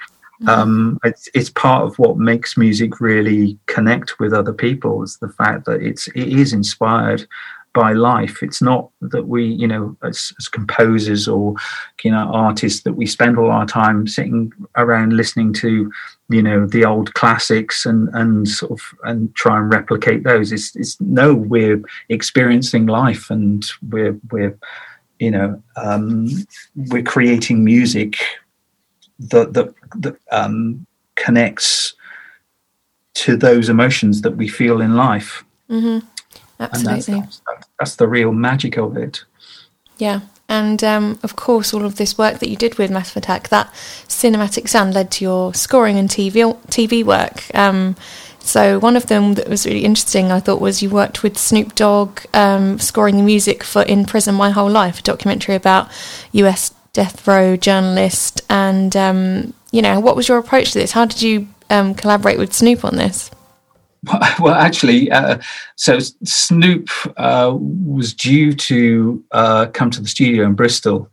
[0.41, 0.47] mm.
[0.47, 5.29] um it's, it's part of what makes music really connect with other people is the
[5.29, 7.27] fact that it's it is inspired
[7.73, 8.41] by life.
[8.41, 11.55] It's not that we, you know, as, as, composers or,
[12.03, 15.91] you know, artists, that we spend all our time sitting around listening to,
[16.29, 20.51] you know, the old classics and and sort of and try and replicate those.
[20.51, 24.57] It's, it's no, we're experiencing life and we're we're,
[25.19, 26.29] you know, um,
[26.75, 28.17] we're creating music
[29.19, 31.95] that that that um, connects
[33.13, 35.43] to those emotions that we feel in life.
[35.69, 36.07] Mm-hmm.
[36.59, 37.21] Absolutely.
[37.21, 39.23] That's, that's, that's, the real magic of it.
[39.97, 40.21] Yeah.
[40.49, 43.71] And um, of course, all of this work that you did with Massive Attack, that
[44.07, 47.43] cinematic sound led to your scoring and TV, TV work.
[47.53, 47.95] Um,
[48.39, 51.75] so, one of them that was really interesting, I thought, was you worked with Snoop
[51.75, 55.91] Dogg um, scoring the music for In Prison My Whole Life, a documentary about
[56.31, 58.41] US death row journalist.
[58.49, 60.93] And, um, you know, what was your approach to this?
[60.93, 63.29] How did you um, collaborate with Snoop on this?
[64.39, 65.39] Well, actually, uh,
[65.75, 71.09] so Snoop uh, was due to uh, come to the studio in Bristol,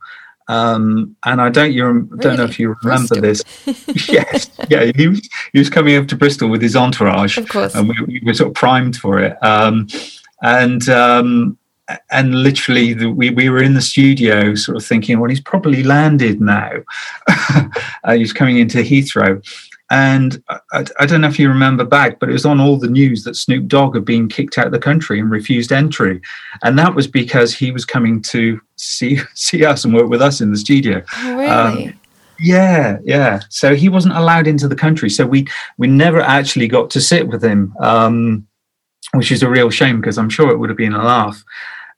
[0.49, 2.19] um, and I don't you really?
[2.19, 3.45] don't know if you remember Bristol.
[3.67, 4.09] this.
[4.09, 7.75] yes, yeah, he was, he was coming over to Bristol with his entourage, of course,
[7.75, 9.43] and we, we were sort of primed for it.
[9.43, 9.89] Um,
[10.43, 11.59] and um,
[12.11, 15.83] and literally, the, we we were in the studio, sort of thinking, well, he's probably
[15.83, 16.73] landed now.
[18.05, 19.43] uh, he's coming into Heathrow,
[19.91, 22.89] and I, I, don't know if you remember back, but it was on all the
[22.89, 26.21] news that Snoop Dogg had been kicked out of the country and refused entry,
[26.63, 30.41] and that was because he was coming to see see us and work with us
[30.41, 31.03] in the studio.
[31.17, 31.49] Oh, really?
[31.49, 32.01] Um,
[32.41, 33.41] yeah, yeah.
[33.51, 37.29] So he wasn't allowed into the country, so we we never actually got to sit
[37.29, 38.47] with him, um,
[39.13, 41.45] which is a real shame because I'm sure it would have been a laugh.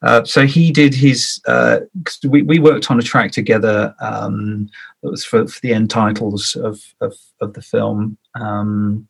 [0.03, 1.41] Uh, so he did his.
[1.47, 1.79] Uh,
[2.27, 4.69] we we worked on a track together um,
[5.01, 9.07] that was for, for, the end titles of of, of the film, um,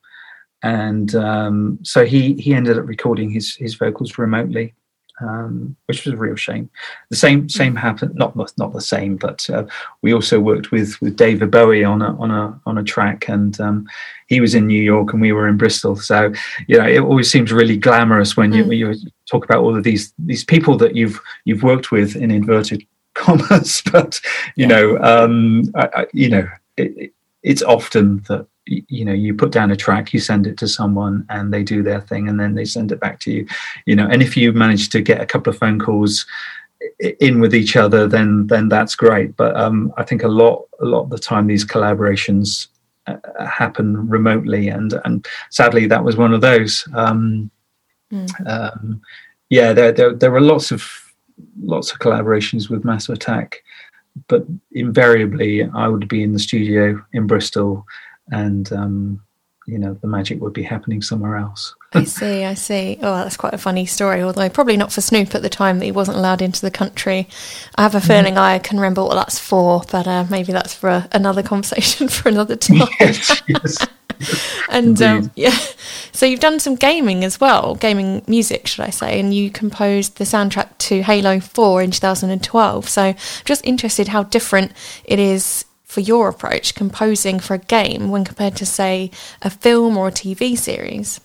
[0.64, 4.74] and um, so he he ended up recording his his vocals remotely
[5.22, 6.70] um, which was a real shame.
[7.10, 9.66] The same same happened not not the same, but uh,
[10.02, 13.60] we also worked with with David Bowie on a on a on a track, and
[13.60, 13.88] um,
[14.28, 15.96] he was in New York and we were in Bristol.
[15.96, 16.32] So
[16.68, 18.78] you know, it always seems really glamorous when you mm.
[18.78, 18.96] you
[19.30, 23.82] talk about all of these these people that you've you've worked with in inverted commas,
[23.92, 24.22] but
[24.56, 24.76] you yeah.
[24.76, 26.48] know, um, I, I, you know,
[26.78, 30.68] it, it's often that you know you put down a track you send it to
[30.68, 33.48] someone and they do their thing and then they send it back to you.
[33.86, 36.26] You know and if you manage to get a couple of phone calls
[37.20, 39.36] in with each other then then that's great.
[39.36, 42.68] But um, i think a lot a lot of the time these collaborations
[43.08, 46.88] uh, happen remotely and and sadly that was one of those.
[46.94, 47.50] Um,
[48.12, 48.48] mm.
[48.48, 49.02] um,
[49.50, 51.14] yeah there, there there were lots of
[51.62, 53.64] lots of collaborations with massive attack
[54.28, 57.86] but invariably i would be in the studio in bristol
[58.32, 59.22] and um,
[59.68, 61.76] you know the magic would be happening somewhere else.
[61.94, 62.98] I see, I see.
[63.02, 64.22] Oh, that's quite a funny story.
[64.22, 67.28] Although probably not for Snoop at the time that he wasn't allowed into the country.
[67.76, 68.08] I have a mm-hmm.
[68.08, 68.38] feeling mm.
[68.38, 72.30] I can remember what that's for, but uh, maybe that's for a, another conversation for
[72.30, 72.88] another time.
[73.00, 73.88] Yes, yes.
[74.70, 75.56] and um, yeah,
[76.12, 79.20] so you've done some gaming as well, gaming music, should I say?
[79.20, 82.90] And you composed the soundtrack to Halo Four in 2012.
[82.90, 83.14] So
[83.46, 84.72] just interested how different
[85.06, 85.66] it is
[85.98, 89.10] for your approach composing for a game when compared to say
[89.42, 91.20] a film or a TV series?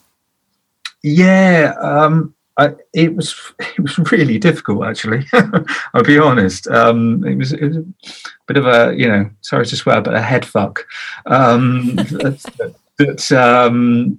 [1.03, 5.27] Yeah, um, I, it was it was really difficult actually.
[5.93, 6.69] I'll be honest.
[6.69, 7.85] Um, it was it was a
[8.47, 10.87] bit of a you know sorry to swear, but a head fuck.
[11.27, 14.19] Um, that, that um,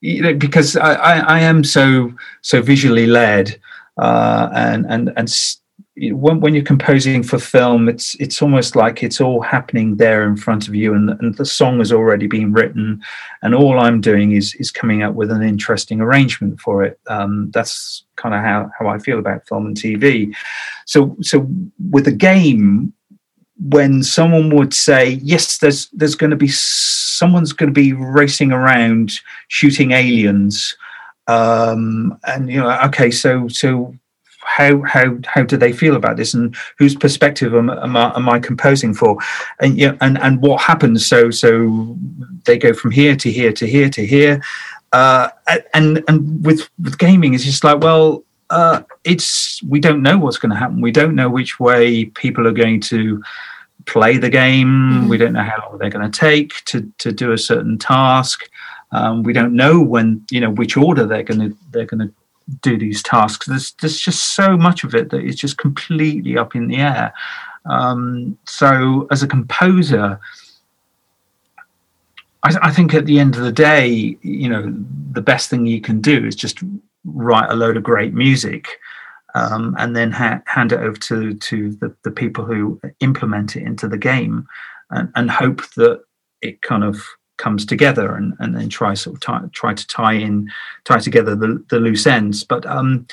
[0.00, 3.60] you know because I, I, I am so so visually led
[3.98, 5.28] uh, and and and
[5.96, 10.36] when, when you're composing for film, it's it's almost like it's all happening there in
[10.36, 13.02] front of you, and, and the song has already been written,
[13.42, 17.00] and all I'm doing is is coming up with an interesting arrangement for it.
[17.06, 20.34] Um, that's kind of how how I feel about film and TV.
[20.84, 21.48] So so
[21.90, 22.92] with a game,
[23.58, 28.52] when someone would say, "Yes, there's there's going to be someone's going to be racing
[28.52, 29.12] around
[29.48, 30.76] shooting aliens,"
[31.26, 33.94] um, and you know, okay, so so
[34.46, 38.28] how how how do they feel about this and whose perspective am, am, I, am
[38.28, 39.18] I composing for?
[39.60, 41.06] And you know, and and what happens?
[41.06, 41.96] So so
[42.44, 44.42] they go from here to here to here to here.
[44.92, 45.28] Uh,
[45.74, 50.38] and and with with gaming it's just like well uh, it's we don't know what's
[50.38, 50.80] going to happen.
[50.80, 53.22] We don't know which way people are going to
[53.86, 54.68] play the game.
[54.68, 55.08] Mm-hmm.
[55.08, 58.48] we don't know how long they're going to take to to do a certain task.
[58.92, 62.14] Um, we don't know when you know which order they're going to they're going to
[62.60, 63.46] do these tasks.
[63.46, 67.12] There's there's just so much of it that is just completely up in the air.
[67.66, 70.20] Um, so as a composer,
[72.44, 74.72] I, I, think at the end of the day, you know,
[75.10, 76.60] the best thing you can do is just
[77.04, 78.68] write a load of great music.
[79.34, 83.64] Um, and then ha- hand it over to to the, the people who implement it
[83.64, 84.46] into the game,
[84.90, 86.02] and, and hope that
[86.40, 87.02] it kind of
[87.36, 90.50] comes together and, and then try sort of tie, try to tie in
[90.84, 92.44] tie together the, the loose ends.
[92.44, 93.06] But um,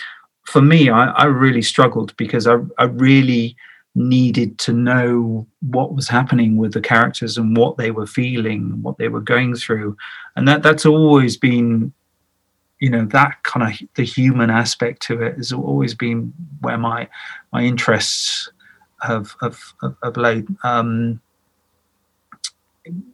[0.43, 3.55] for me I, I, really struggled because I, I really
[3.95, 8.97] needed to know what was happening with the characters and what they were feeling what
[8.97, 9.95] they were going through.
[10.35, 11.93] And that that's always been
[12.79, 17.07] you know that kind of the human aspect to it has always been where my
[17.53, 18.51] my interests
[19.01, 19.59] have have,
[20.03, 20.47] have, laid.
[20.63, 21.21] Um,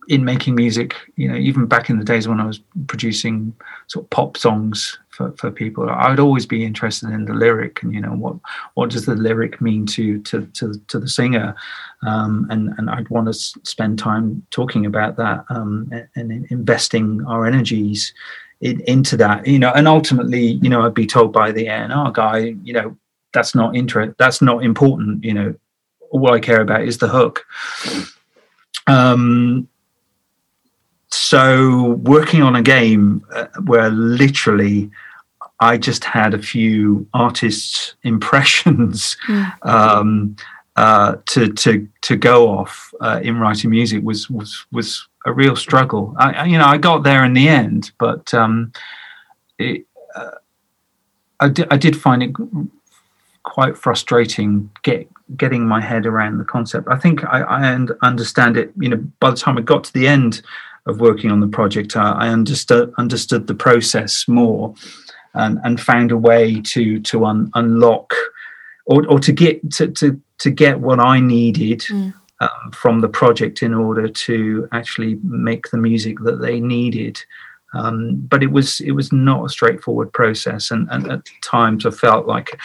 [0.07, 3.53] in making music, you know, even back in the days when I was producing
[3.87, 7.83] sort of pop songs for, for people, I would always be interested in the lyric
[7.83, 8.35] and you know what
[8.73, 11.55] what does the lyric mean to to to, to the singer,
[12.01, 17.23] um, and and I'd want to spend time talking about that um, and, and, investing
[17.27, 18.13] our energies
[18.61, 22.11] in, into that, you know, and ultimately, you know, I'd be told by the A&R
[22.11, 22.97] guy, you know,
[23.33, 25.55] that's not interest, that's not important, you know,
[26.11, 27.45] all I care about is the hook.
[28.89, 29.67] Um,
[31.11, 34.89] so working on a game uh, where literally
[35.59, 39.65] I just had a few artists' impressions mm.
[39.65, 40.35] um,
[40.75, 45.55] uh, to to to go off uh, in writing music was was was a real
[45.55, 46.15] struggle.
[46.17, 48.71] I, you know I got there in the end, but um,
[49.57, 49.85] it,
[50.15, 50.31] uh,
[51.39, 52.31] I, I did find it
[53.43, 56.87] quite frustrating get getting my head around the concept.
[56.89, 57.63] I think I, I
[58.01, 58.71] understand it.
[58.79, 60.41] You know, by the time I got to the end
[60.85, 64.73] of working on the project, I, I understood understood the process more,
[65.33, 68.13] and, and found a way to to un, unlock
[68.85, 71.81] or, or to get to, to to get what I needed.
[71.81, 72.13] Mm.
[72.41, 77.19] Um, from the project in order to actually make the music that they needed.
[77.73, 81.91] Um, but it was it was not a straightforward process, and, and, at times I
[81.91, 82.57] felt like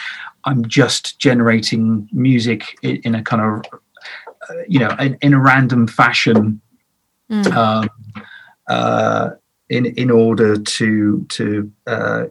[0.45, 3.79] I'm just generating music in, in a kind of,
[4.49, 6.61] uh, you know, in, in, a random fashion,
[7.31, 7.51] mm.
[7.53, 7.89] um,
[8.67, 9.31] uh,
[9.69, 12.25] in in order to to uh,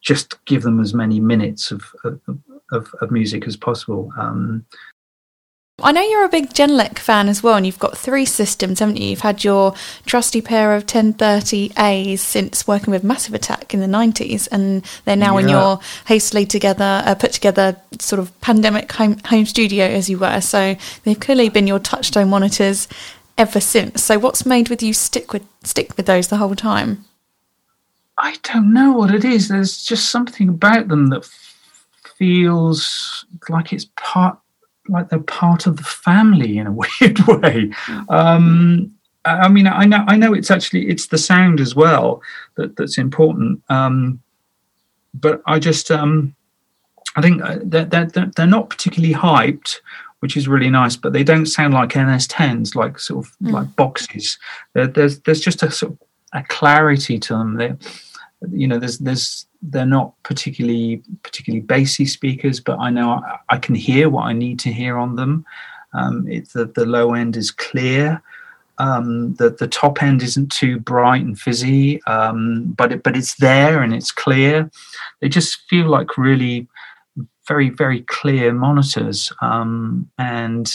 [0.00, 2.20] just give them as many minutes of of,
[2.72, 4.12] of, of music as possible.
[4.18, 4.66] Um,
[5.82, 8.96] I know you're a big Genelec fan as well, and you've got three systems, haven't
[8.96, 9.10] you?
[9.10, 9.74] You've had your
[10.06, 15.38] trusty pair of 1030As since working with Massive Attack in the 90s, and they're now
[15.38, 15.44] yeah.
[15.44, 20.18] in your hastily together, uh, put together sort of pandemic home, home studio, as you
[20.18, 20.40] were.
[20.40, 22.88] So they've clearly been your touchstone monitors
[23.38, 24.02] ever since.
[24.02, 27.04] So what's made with you stick with stick with those the whole time?
[28.18, 29.48] I don't know what it is.
[29.48, 31.24] There's just something about them that
[32.18, 34.38] feels like it's part
[34.88, 37.70] like they're part of the family in a weird way.
[38.08, 42.22] Um, I mean, I know, I know it's actually it's the sound as well
[42.54, 43.62] that that's important.
[43.68, 44.20] Um,
[45.12, 46.34] but I just, um,
[47.16, 49.80] I think uh, they're, they're they're not particularly hyped,
[50.20, 50.96] which is really nice.
[50.96, 53.52] But they don't sound like NS10s, like sort of mm.
[53.52, 54.38] like boxes.
[54.72, 55.98] there's there's just a sort of
[56.32, 57.56] a clarity to them.
[57.56, 57.74] They,
[58.50, 63.58] you know, there's there's they're not particularly particularly bassy speakers, but I know I, I
[63.58, 65.44] can hear what I need to hear on them.
[65.92, 68.22] Um, it's the, the low end is clear.
[68.80, 73.34] um, the the top end isn't too bright and fizzy, um, but it, but it's
[73.36, 74.70] there and it's clear.
[75.20, 76.66] They just feel like really
[77.46, 80.72] very very clear monitors, um, and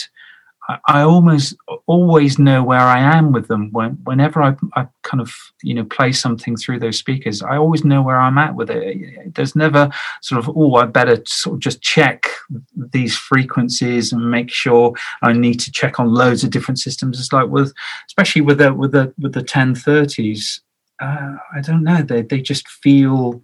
[0.68, 1.56] I, almost
[1.86, 3.70] always know where I am with them.
[3.70, 7.84] When, whenever I, I kind of you know play something through those speakers, I always
[7.84, 9.34] know where I'm at with it.
[9.34, 9.90] There's never
[10.22, 12.28] sort of oh I better sort of just check
[12.74, 14.92] these frequencies and make sure
[15.22, 17.20] I need to check on loads of different systems.
[17.20, 17.72] It's like with
[18.08, 20.60] especially with the with the with the 1030s.
[21.00, 22.02] Uh, I don't know.
[22.02, 23.42] They they just feel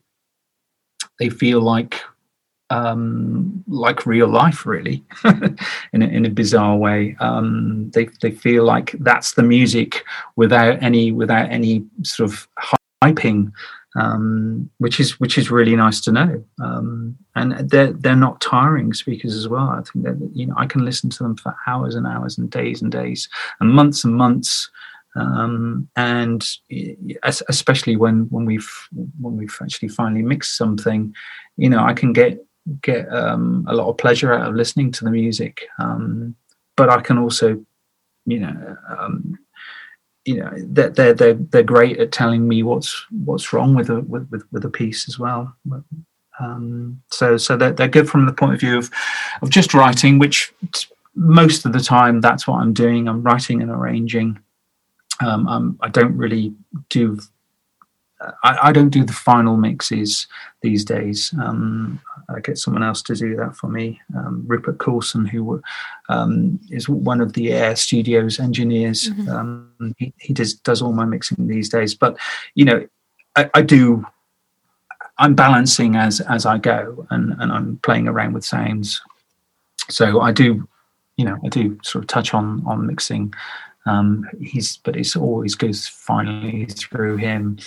[1.18, 2.01] they feel like
[2.73, 5.05] um, like real life, really,
[5.93, 7.14] in, a, in a bizarre way.
[7.20, 10.05] Um, they they feel like that's the music
[10.37, 12.49] without any without any sort of
[13.05, 13.53] hyping,
[14.01, 16.43] um, which is which is really nice to know.
[16.62, 19.68] Um, and they're they're not tiring speakers as well.
[19.68, 22.51] I think that you know I can listen to them for hours and hours and
[22.51, 23.29] days and days
[23.61, 24.70] and months and months.
[25.14, 26.43] Um, and
[27.23, 28.70] especially when when we've
[29.20, 31.14] when we've actually finally mixed something,
[31.59, 32.43] you know, I can get
[32.83, 35.69] get um, a lot of pleasure out of listening to the music.
[35.79, 36.37] Um,
[36.77, 37.65] but I can also,
[38.27, 39.39] you know, um,
[40.25, 44.01] you know, they're, they're they're they're great at telling me what's what's wrong with a
[44.03, 45.55] with with, with a piece as well.
[46.41, 48.91] Um, so so they're, they're good from the point of view of
[49.43, 50.53] of just writing, which
[51.15, 53.09] most of the time that's what I'm doing.
[53.09, 54.39] I'm writing and arranging.
[55.21, 56.55] Um, I'm, I don't really
[56.89, 57.21] do
[58.43, 60.27] I, I, don't do the final mixes
[60.61, 61.35] these days.
[61.41, 64.01] Um, I get someone else to do that for me.
[64.16, 65.62] Um, Rupert Coulson, who
[66.09, 69.29] um, is one of the Air Studios engineers, mm-hmm.
[69.29, 71.95] Um, he, he, does does all my mixing these days.
[71.95, 72.16] But
[72.55, 72.87] you know,
[73.37, 74.05] I, I, do.
[75.18, 79.01] I'm balancing as as I go, and and I'm playing around with sounds.
[79.89, 80.68] So I do,
[81.16, 83.35] you know, I do sort of touch on on mixing.
[83.85, 87.59] Um, he's but it always goes finally through him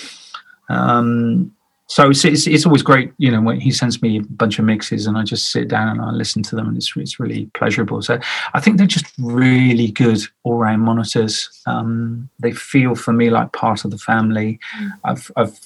[0.70, 1.56] um,
[1.88, 4.66] so it's, it's, it's always great, you know, when he sends me a bunch of
[4.66, 7.46] mixes and I just sit down and I listen to them and it's it's really
[7.54, 8.02] pleasurable.
[8.02, 8.20] So
[8.56, 11.62] I think they're just really good all round monitors.
[11.68, 14.60] Um, they feel for me like part of the family.
[14.80, 14.90] Mm.
[15.04, 15.60] I've I've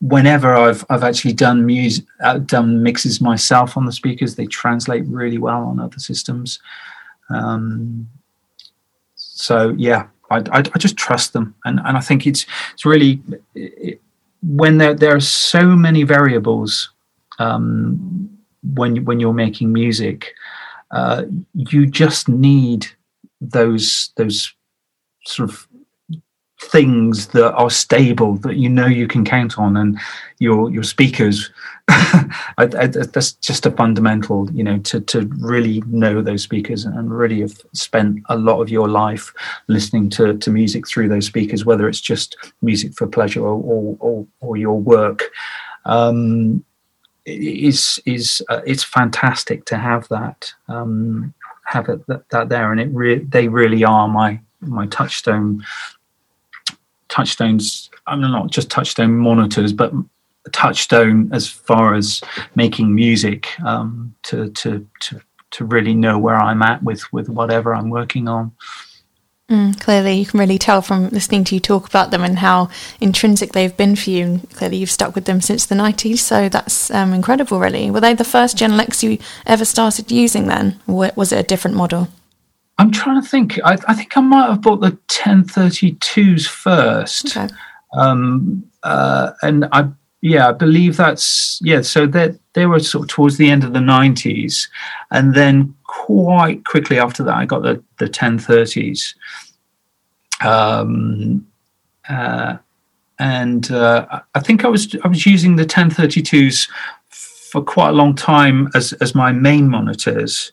[0.00, 5.04] whenever I've I've actually done music uh, done mixes myself on the speakers, they translate
[5.04, 6.58] really well on other systems.
[7.28, 8.08] Um,
[9.14, 13.20] so yeah, I, I, I just trust them, and and I think it's it's really.
[13.54, 14.00] It,
[14.42, 16.90] when there there are so many variables
[17.38, 20.34] um, when when you're making music,
[20.90, 21.24] uh,
[21.54, 22.86] you just need
[23.40, 24.54] those those
[25.24, 25.66] sort of
[26.60, 29.98] things that are stable that you know you can count on and
[30.38, 31.50] your your speakers
[31.88, 37.16] I, I, that's just a fundamental you know to to really know those speakers and
[37.16, 39.32] really have spent a lot of your life
[39.68, 43.96] listening to to music through those speakers whether it's just music for pleasure or or,
[43.98, 45.24] or, or your work.
[45.86, 46.64] Um,
[47.26, 51.32] is is uh, it's fantastic to have that um,
[51.64, 55.62] have it that, that there and it re- they really are my my touchstone
[57.10, 57.90] touchstones.
[58.06, 59.92] I'm mean, not just touchstone monitors, but
[60.52, 62.22] touchstone as far as
[62.54, 67.74] making music um, to to to to really know where I'm at with with whatever
[67.74, 68.52] I'm working on.
[69.50, 72.70] Mm, clearly, you can really tell from listening to you talk about them and how
[73.00, 74.24] intrinsic they've been for you.
[74.24, 77.90] And clearly, you've stuck with them since the 90s, so that's um, incredible, really.
[77.90, 80.78] Were they the first Genelecs you ever started using then?
[80.86, 82.06] Or was it a different model?
[82.80, 83.58] I'm trying to think.
[83.62, 87.36] I, I, think I might have bought the 1032s first.
[87.36, 87.52] Okay.
[87.92, 89.90] Um, uh, and I,
[90.22, 93.74] yeah, I believe that's, yeah, so that they were sort of towards the end of
[93.74, 94.68] the 90s.
[95.10, 99.14] And then quite quickly after that, I got the, the 1030s.
[100.42, 101.46] Um,
[102.08, 102.56] uh,
[103.18, 106.70] and uh, I think I was I was using the 1032s
[107.10, 110.50] for quite a long time as as my main monitors,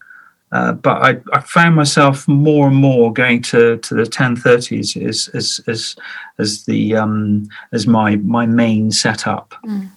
[0.51, 5.27] uh, but I, I, found myself more and more going to, to the 1030s as
[5.33, 5.95] as as,
[6.39, 9.91] as the um, as my my main setup, mm.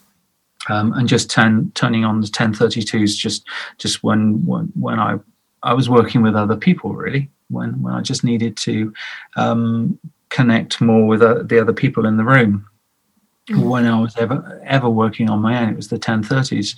[0.69, 3.47] um, and just turn, turning on the 1032s just
[3.79, 5.19] just when when when I
[5.63, 8.93] I was working with other people really when when I just needed to
[9.37, 12.67] um, connect more with uh, the other people in the room.
[13.49, 13.71] Mm.
[13.71, 16.75] When I was ever ever working on my own, it was the 1030s,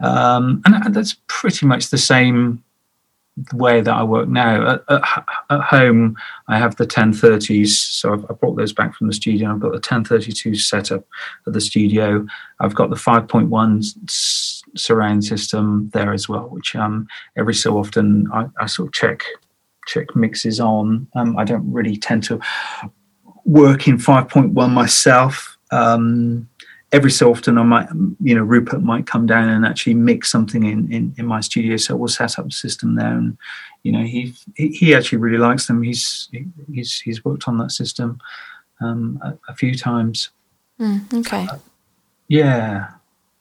[0.00, 2.62] um, and that's pretty much the same
[3.36, 4.74] the way that I work now.
[4.74, 6.16] At, at, at, home,
[6.48, 9.50] I have the 1030s, so I've, I brought those back from the studio.
[9.50, 11.04] I've got the 1032 set up
[11.46, 12.26] at the studio.
[12.60, 17.06] I've got the 5.1 s- surround system there as well, which um,
[17.36, 19.22] every so often I, I, sort of check
[19.86, 21.06] check mixes on.
[21.14, 22.40] Um, I don't really tend to
[23.44, 25.56] work in 5.1 myself.
[25.70, 26.48] Um,
[26.92, 27.88] every so often, I might,
[28.20, 31.76] you know, Rupert might come down and actually mix something in, in, in my studio.
[31.76, 33.36] So we'll set up a system there, and
[33.82, 35.82] you know, he he actually really likes them.
[35.82, 36.28] He's
[36.72, 38.20] he's he's worked on that system
[38.80, 40.30] um, a, a, few times.
[40.80, 41.46] Mm, okay.
[41.50, 41.58] Uh,
[42.28, 42.90] yeah.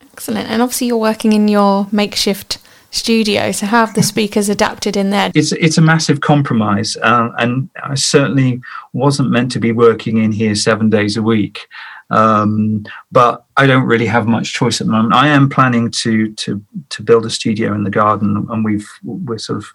[0.01, 0.49] Excellent.
[0.49, 2.59] And obviously, you're working in your makeshift
[2.91, 3.51] studio.
[3.51, 5.31] So, how have the speakers adapted in there?
[5.35, 8.61] It's it's a massive compromise, uh, and I certainly
[8.93, 11.67] wasn't meant to be working in here seven days a week.
[12.09, 15.15] Um, but I don't really have much choice at the moment.
[15.15, 19.39] I am planning to to to build a studio in the garden, and we've we're
[19.39, 19.65] sort of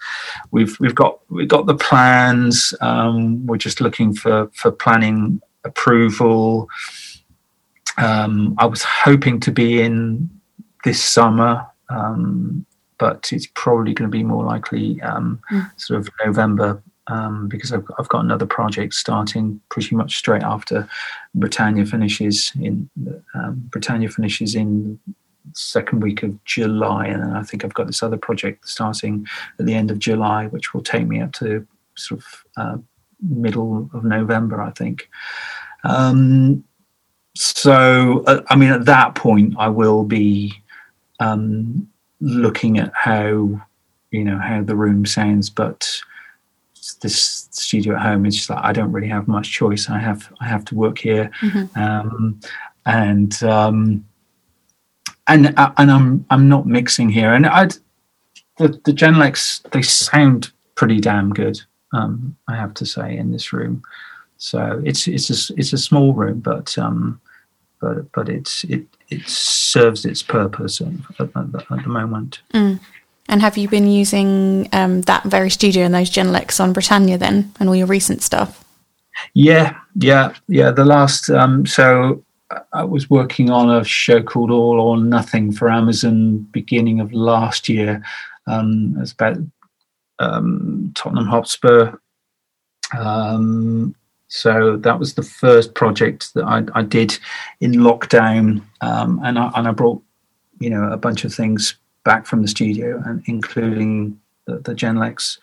[0.51, 2.73] we've we've got we've got the plans.
[2.81, 6.69] Um, we're just looking for for planning approval.
[7.99, 10.31] Um, I was hoping to be in
[10.85, 12.65] this summer, um,
[12.99, 15.81] but it's probably going to be more likely mm.
[15.81, 20.89] sort of November um, because I've, I've, got another project starting pretty much straight after
[21.35, 22.89] Britannia finishes in
[23.35, 24.99] um, Britannia finishes in
[25.55, 29.27] second week of July, and then I think I've got this other project starting
[29.59, 32.77] at the end of July, which will take me up to sort of uh,
[33.29, 35.09] middle of November, I think.
[35.85, 36.65] Um,
[37.35, 40.53] so, uh, I mean, at that point, I will be
[41.19, 41.89] um,
[42.21, 43.61] looking at how
[44.11, 46.01] you know how the room sounds, but
[47.01, 49.89] this studio at home is just like I don't really have much choice.
[49.89, 51.81] I have I have to work here, mm-hmm.
[51.81, 52.41] um,
[52.87, 54.05] and um,
[55.27, 57.33] and uh, and I'm I'm not mixing here.
[57.33, 57.67] And I
[58.59, 61.61] the the Genelecs they sound pretty damn good.
[61.93, 63.83] Um, I have to say in this room.
[64.39, 67.21] So it's it's a it's a small room, but um,
[67.81, 70.89] but but it's it it serves its purpose at,
[71.19, 72.41] at, at the moment.
[72.55, 72.81] Mm.
[73.31, 77.53] And have you been using um, that very studio and those Genelecs on Britannia then,
[77.61, 78.65] and all your recent stuff?
[79.35, 80.73] Yeah, yeah, yeah.
[80.73, 82.25] The last, um, so
[82.73, 87.69] I was working on a show called All or Nothing for Amazon beginning of last
[87.69, 88.03] year.
[88.49, 89.37] Um, it's about
[90.19, 91.97] um, Tottenham Hotspur.
[92.99, 93.95] Um,
[94.27, 97.17] so that was the first project that I, I did
[97.61, 100.03] in lockdown, um, and I, and I brought
[100.59, 105.39] you know a bunch of things back from the studio, and including the, the Genelecs,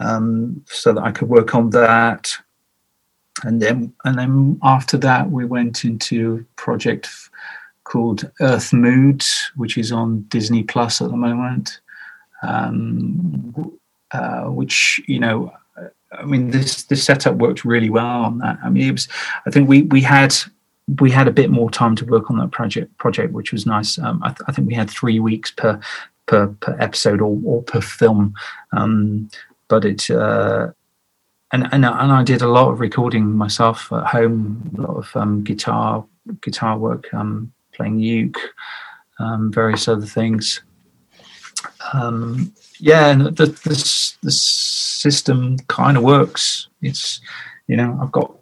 [0.00, 2.32] um, so that I could work on that.
[3.42, 7.08] And then, and then after that, we went into a project
[7.84, 11.80] called Earth Moods, which is on Disney Plus at the moment.
[12.42, 13.78] Um,
[14.12, 15.52] uh, which you know,
[16.12, 18.58] I mean, this this setup worked really well on that.
[18.62, 19.08] I mean, it was.
[19.46, 20.34] I think we we had
[21.00, 23.98] we had a bit more time to work on that project project which was nice.
[23.98, 25.80] Um, I, th- I, think we had three weeks per
[26.26, 28.34] per, per episode or, or per film.
[28.72, 29.30] Um,
[29.68, 30.68] but it uh,
[31.52, 35.16] and, and and I did a lot of recording myself at home a lot of
[35.16, 36.04] um, guitar
[36.40, 38.38] guitar work um, playing uke
[39.18, 40.62] um, various other things.
[41.92, 46.68] Um, yeah and the, the, the system kind of works.
[46.82, 47.20] It's
[47.68, 48.34] you know I've got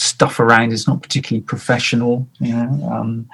[0.00, 2.26] stuff around is not particularly professional.
[2.40, 3.28] You know, um,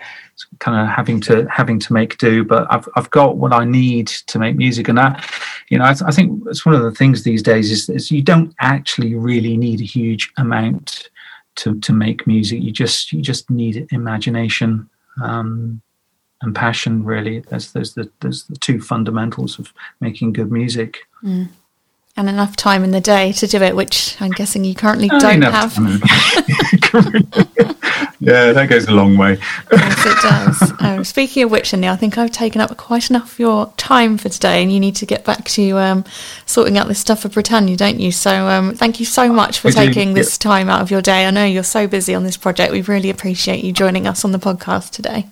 [0.58, 2.44] kind of having to having to make do.
[2.44, 5.24] But I've I've got what I need to make music, and that,
[5.68, 8.22] you know, I, I think it's one of the things these days is, is you
[8.22, 11.10] don't actually really need a huge amount
[11.56, 12.62] to to make music.
[12.62, 14.88] You just you just need imagination.
[15.22, 15.80] Um,
[16.42, 21.48] and passion really there's there's the there's the two fundamentals of making good music mm
[22.16, 25.18] and enough time in the day to do it, which I'm guessing you currently oh,
[25.18, 25.76] don't have.
[28.20, 29.36] yeah, that goes a long way.
[29.72, 30.72] yes, it does.
[30.80, 34.16] Um, speaking of which, Neil, I think I've taken up quite enough of your time
[34.16, 36.04] for today, and you need to get back to um,
[36.46, 38.12] sorting out this stuff for Britannia, don't you?
[38.12, 41.26] So, um, thank you so much for taking this time out of your day.
[41.26, 42.72] I know you're so busy on this project.
[42.72, 45.26] We really appreciate you joining us on the podcast today.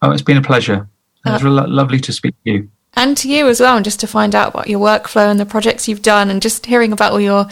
[0.00, 0.88] Oh, it's been a pleasure.
[1.26, 4.00] It was uh, lovely to speak to you and to you as well, and just
[4.00, 7.12] to find out about your workflow and the projects you've done, and just hearing about
[7.12, 7.46] all your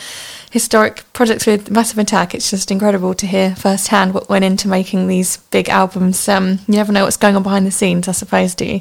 [0.50, 2.34] historic projects with Massive Attack.
[2.34, 6.28] It's just incredible to hear firsthand what went into making these big albums.
[6.28, 8.80] Um, you never know what's going on behind the scenes, I suppose, do you?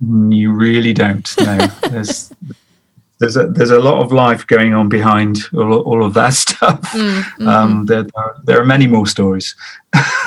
[0.00, 1.36] You really don't.
[1.38, 1.66] know.
[1.90, 2.32] there's
[3.22, 6.80] there's a there's a lot of life going on behind all, all of that stuff.
[6.92, 7.48] Mm, mm-hmm.
[7.48, 8.04] um, there,
[8.42, 9.54] there are many more stories.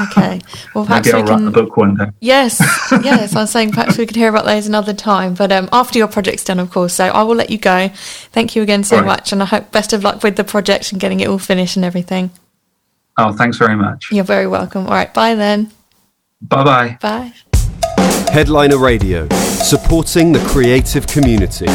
[0.01, 0.39] Okay,
[0.73, 2.05] well perhaps Maybe I'll we can write the book one day.
[2.21, 2.59] Yes,
[3.03, 3.35] yes.
[3.35, 6.07] I was saying perhaps we could hear about those another time, but um, after your
[6.07, 6.93] project's done, of course.
[6.93, 7.89] So I will let you go.
[8.31, 9.05] Thank you again so right.
[9.05, 11.75] much, and I hope best of luck with the project and getting it all finished
[11.75, 12.31] and everything.
[13.17, 14.09] Oh, thanks very much.
[14.11, 14.85] You're very welcome.
[14.85, 15.71] All right, bye then.
[16.41, 16.97] Bye-bye.
[17.01, 17.33] Bye.
[18.31, 21.67] Headliner Radio, supporting the creative community.